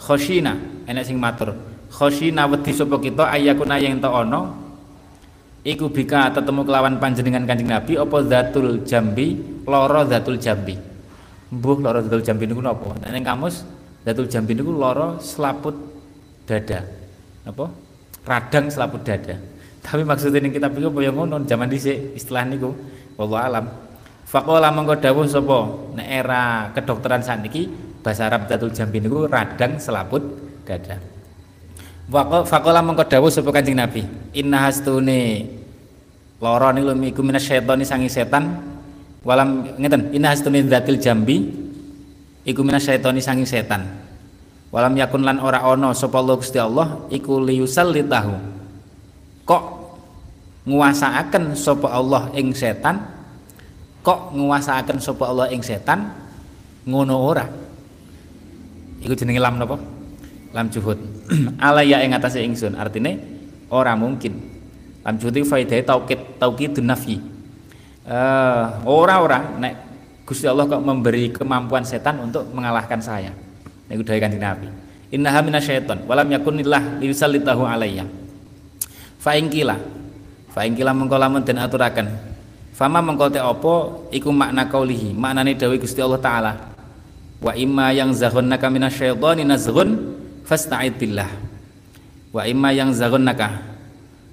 [0.00, 0.56] Khoshina
[0.88, 1.52] enek sing matur.
[1.92, 4.69] Khoshina wedi sapa kita ayakuna yang ta ana
[5.66, 9.36] iku bika tetemu kelawan panjenengan Kanjeng Nabi apa zatul jambi?
[9.68, 10.74] Loro zatul jambi.
[11.50, 12.96] Mbuh loro zatul jambi niku napa?
[13.04, 13.66] Nek kamus
[14.02, 15.76] zatul jambi niku loro selaput
[16.48, 16.84] dada.
[17.44, 17.66] Apa
[18.24, 19.36] radang selaput dada.
[19.84, 21.42] Tapi maksudnya ini kita pikir apa ngono?
[21.44, 22.72] Zaman dhisik istilah niku.
[23.16, 23.66] Wallahu alam.
[24.28, 25.58] Faqala mongko dawuh sapa?
[25.98, 27.66] Nek era kedokteran saniki
[28.00, 30.22] bahasa Arab datul jambi niku radang selaput
[30.64, 31.19] dada.
[32.10, 34.02] Faqala mongko dawuh sapa Nabi,
[34.34, 35.46] inna hastune
[36.42, 38.58] lara niku iku minasyaitani sangi setan.
[39.22, 41.46] Walam ngeten inna hastune dzatil jambi.
[42.42, 43.86] Iku minasyaitani sangi setan.
[44.74, 48.34] Walam yakun lan ora ana sapa Allah Gusti Allah iku liyusallitahu.
[49.46, 49.62] Kok
[50.66, 53.06] nguasaaken sapa Allah ing setan?
[54.02, 56.10] Kok nguasaaken sapa Allah ing setan?
[56.90, 57.46] Ngono ora?
[58.98, 59.99] Iku jenenge lam napa
[60.50, 60.98] lam juhud.
[61.62, 62.74] Alaya ing atase ingsun.
[62.74, 63.18] Artine
[63.70, 64.36] ora mungkin.
[65.00, 67.40] Lam juhud iku faedahe taukid taukidun nafi
[68.10, 69.74] uh, ora ora nek
[70.26, 73.34] Gusti Allah kok memberi kemampuan setan untuk mengalahkan saya.
[73.90, 74.68] Niku dawuh Kanjeng Nabi.
[75.10, 78.06] Innaha minasyaiton walam yakunillah liyusallitahu alayya
[79.18, 79.74] fa ingkila
[80.54, 81.42] fa ingkila mengko lamun
[82.70, 86.52] Fama mengkote opo iku makna kaulihi maknane dawuh Gusti Allah taala.
[87.42, 90.19] Wa imma yang zaghannaka minasyaitani nazghun
[90.50, 91.30] fasta'id billah.
[92.34, 93.62] Wa imma yang zaghannaka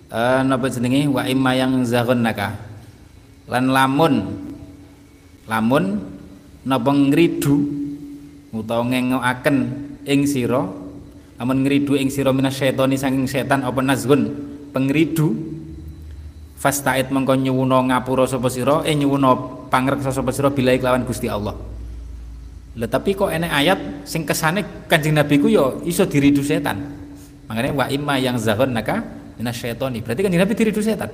[0.10, 2.58] uh, napa jenenge wa imma yang zaghannaka.
[3.46, 4.14] Lan lamun
[5.46, 6.02] lamun
[6.66, 7.56] napa ngridu
[8.50, 9.58] utawa ngengokaken
[10.10, 10.66] ing sira
[11.38, 14.34] lamun ngridu ing sira minasyaitani saking setan apa nazghun
[14.74, 15.58] pengridu
[16.58, 19.30] Fasta'id mengko nyuwuna ngapura sapa sira eh nyuwuna
[19.70, 21.54] pangreksa sapa sira bilai kelawan Gusti Allah.
[22.78, 26.78] Lah tapi kok enek ayat sing kesane Kanjeng Nabi ku ya iso diridu setan.
[27.50, 29.02] Makanya wa imma yang zahon naka
[29.42, 30.06] minasyaitoni.
[30.06, 31.10] Berarti Kanjeng Nabi diridu setan.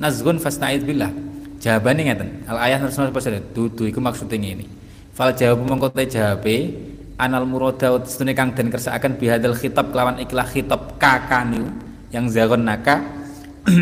[0.00, 1.12] Nazgun fasta'id billah.
[1.60, 2.48] Jawabane ngeten.
[2.48, 4.64] Al ayat Rasulullah sallallahu dudu iku maksude ngene.
[5.12, 6.72] Fal jawab mengko te jawabe
[7.16, 11.64] anal murada setune kang den kersakaken bihadal khitab kelawan ikhlah khitab kakaniu
[12.12, 13.00] yang zahon naka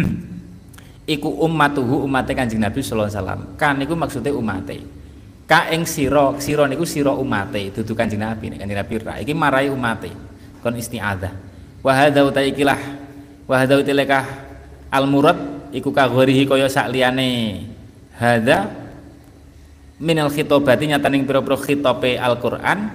[1.14, 3.40] iku ummatuhu umate Kanjeng Nabi sallallahu alaihi wasallam.
[3.54, 5.03] Kan iku maksude umate.
[5.44, 8.52] Ka ing sira, sira niku sira umate, dudu Kanjeng Nabi.
[8.52, 10.08] Nek Kanjeng Nabi ra iki marai umate.
[10.64, 11.32] Kon isti'adzah.
[11.84, 12.80] Wa hadza utaikilah
[13.44, 14.24] wa hadza utilekah
[14.88, 15.36] al murad
[15.68, 17.60] iku kagorihi kaya sak liyane
[18.16, 18.72] hadza
[20.00, 22.88] minal khitobati nyataning pira-pira khitope Al-Qur'an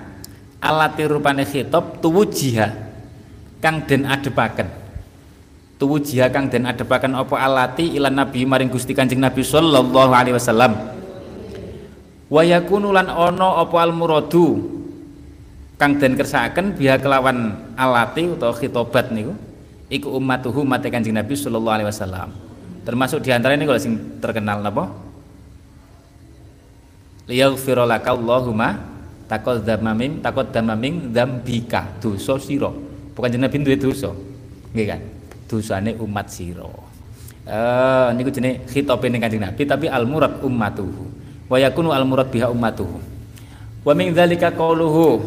[0.57, 2.67] alati rupane khitab tuwujiha
[3.61, 4.67] kang den adepaken
[5.79, 10.35] tuwu jiha kang den adepaken apa alati ilan nabi maring Gusti Kanjeng Nabi sallallahu alaihi
[10.35, 10.98] wasallam
[12.29, 14.61] wa yakunu lan ana apa al muradu
[15.81, 19.33] kang den kersakaken biha kelawan alati utawa khitobat niku
[19.89, 22.29] iku ummatuhu umat Kanjeng Nabi sallallahu alaihi wasallam.
[22.85, 24.89] Termasuk di antara ini kalau sing terkenal napa?
[27.29, 28.81] Liyaghfira laka Allahumma
[29.29, 32.69] taqaddama min taqaddama min dzambika dosa sira.
[33.13, 34.09] Bukan jeneng Nabi duwe dosa?
[34.73, 35.01] Nggih kan?
[35.49, 36.69] Dosane umat sira.
[37.49, 41.18] Eh niku jenenge khitabe ning Kanjeng Nabi tapi al murad ummatuhu.
[41.49, 43.01] Wa yakunu al murad biha ummatuhu.
[43.81, 45.17] Wa min dzalika qauluhu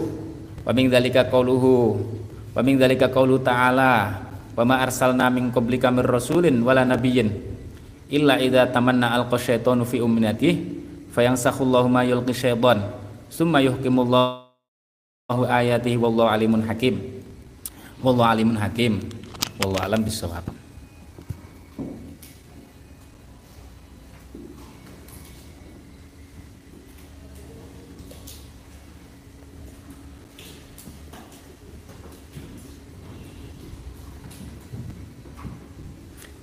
[0.62, 1.98] wa min dzalika qauluhu
[2.54, 4.22] wa min dzalika qaulu ta'ala.
[4.54, 7.32] Wa ma arsalna min qablika mir rasulin wala nabiyyin
[8.12, 12.84] illa idza tamanna alqa syaitanu fi umnatihi fayansakhullahu ma yulqi syaitan.
[13.32, 14.46] Summa yuhkimullahu
[15.48, 17.00] ayatihi wallahu alimun hakim.
[18.04, 19.00] Wallahu alimun hakim.
[19.56, 20.61] Wallahu alam bisawab.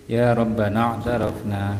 [0.09, 1.77] يا ربنا اعترفنا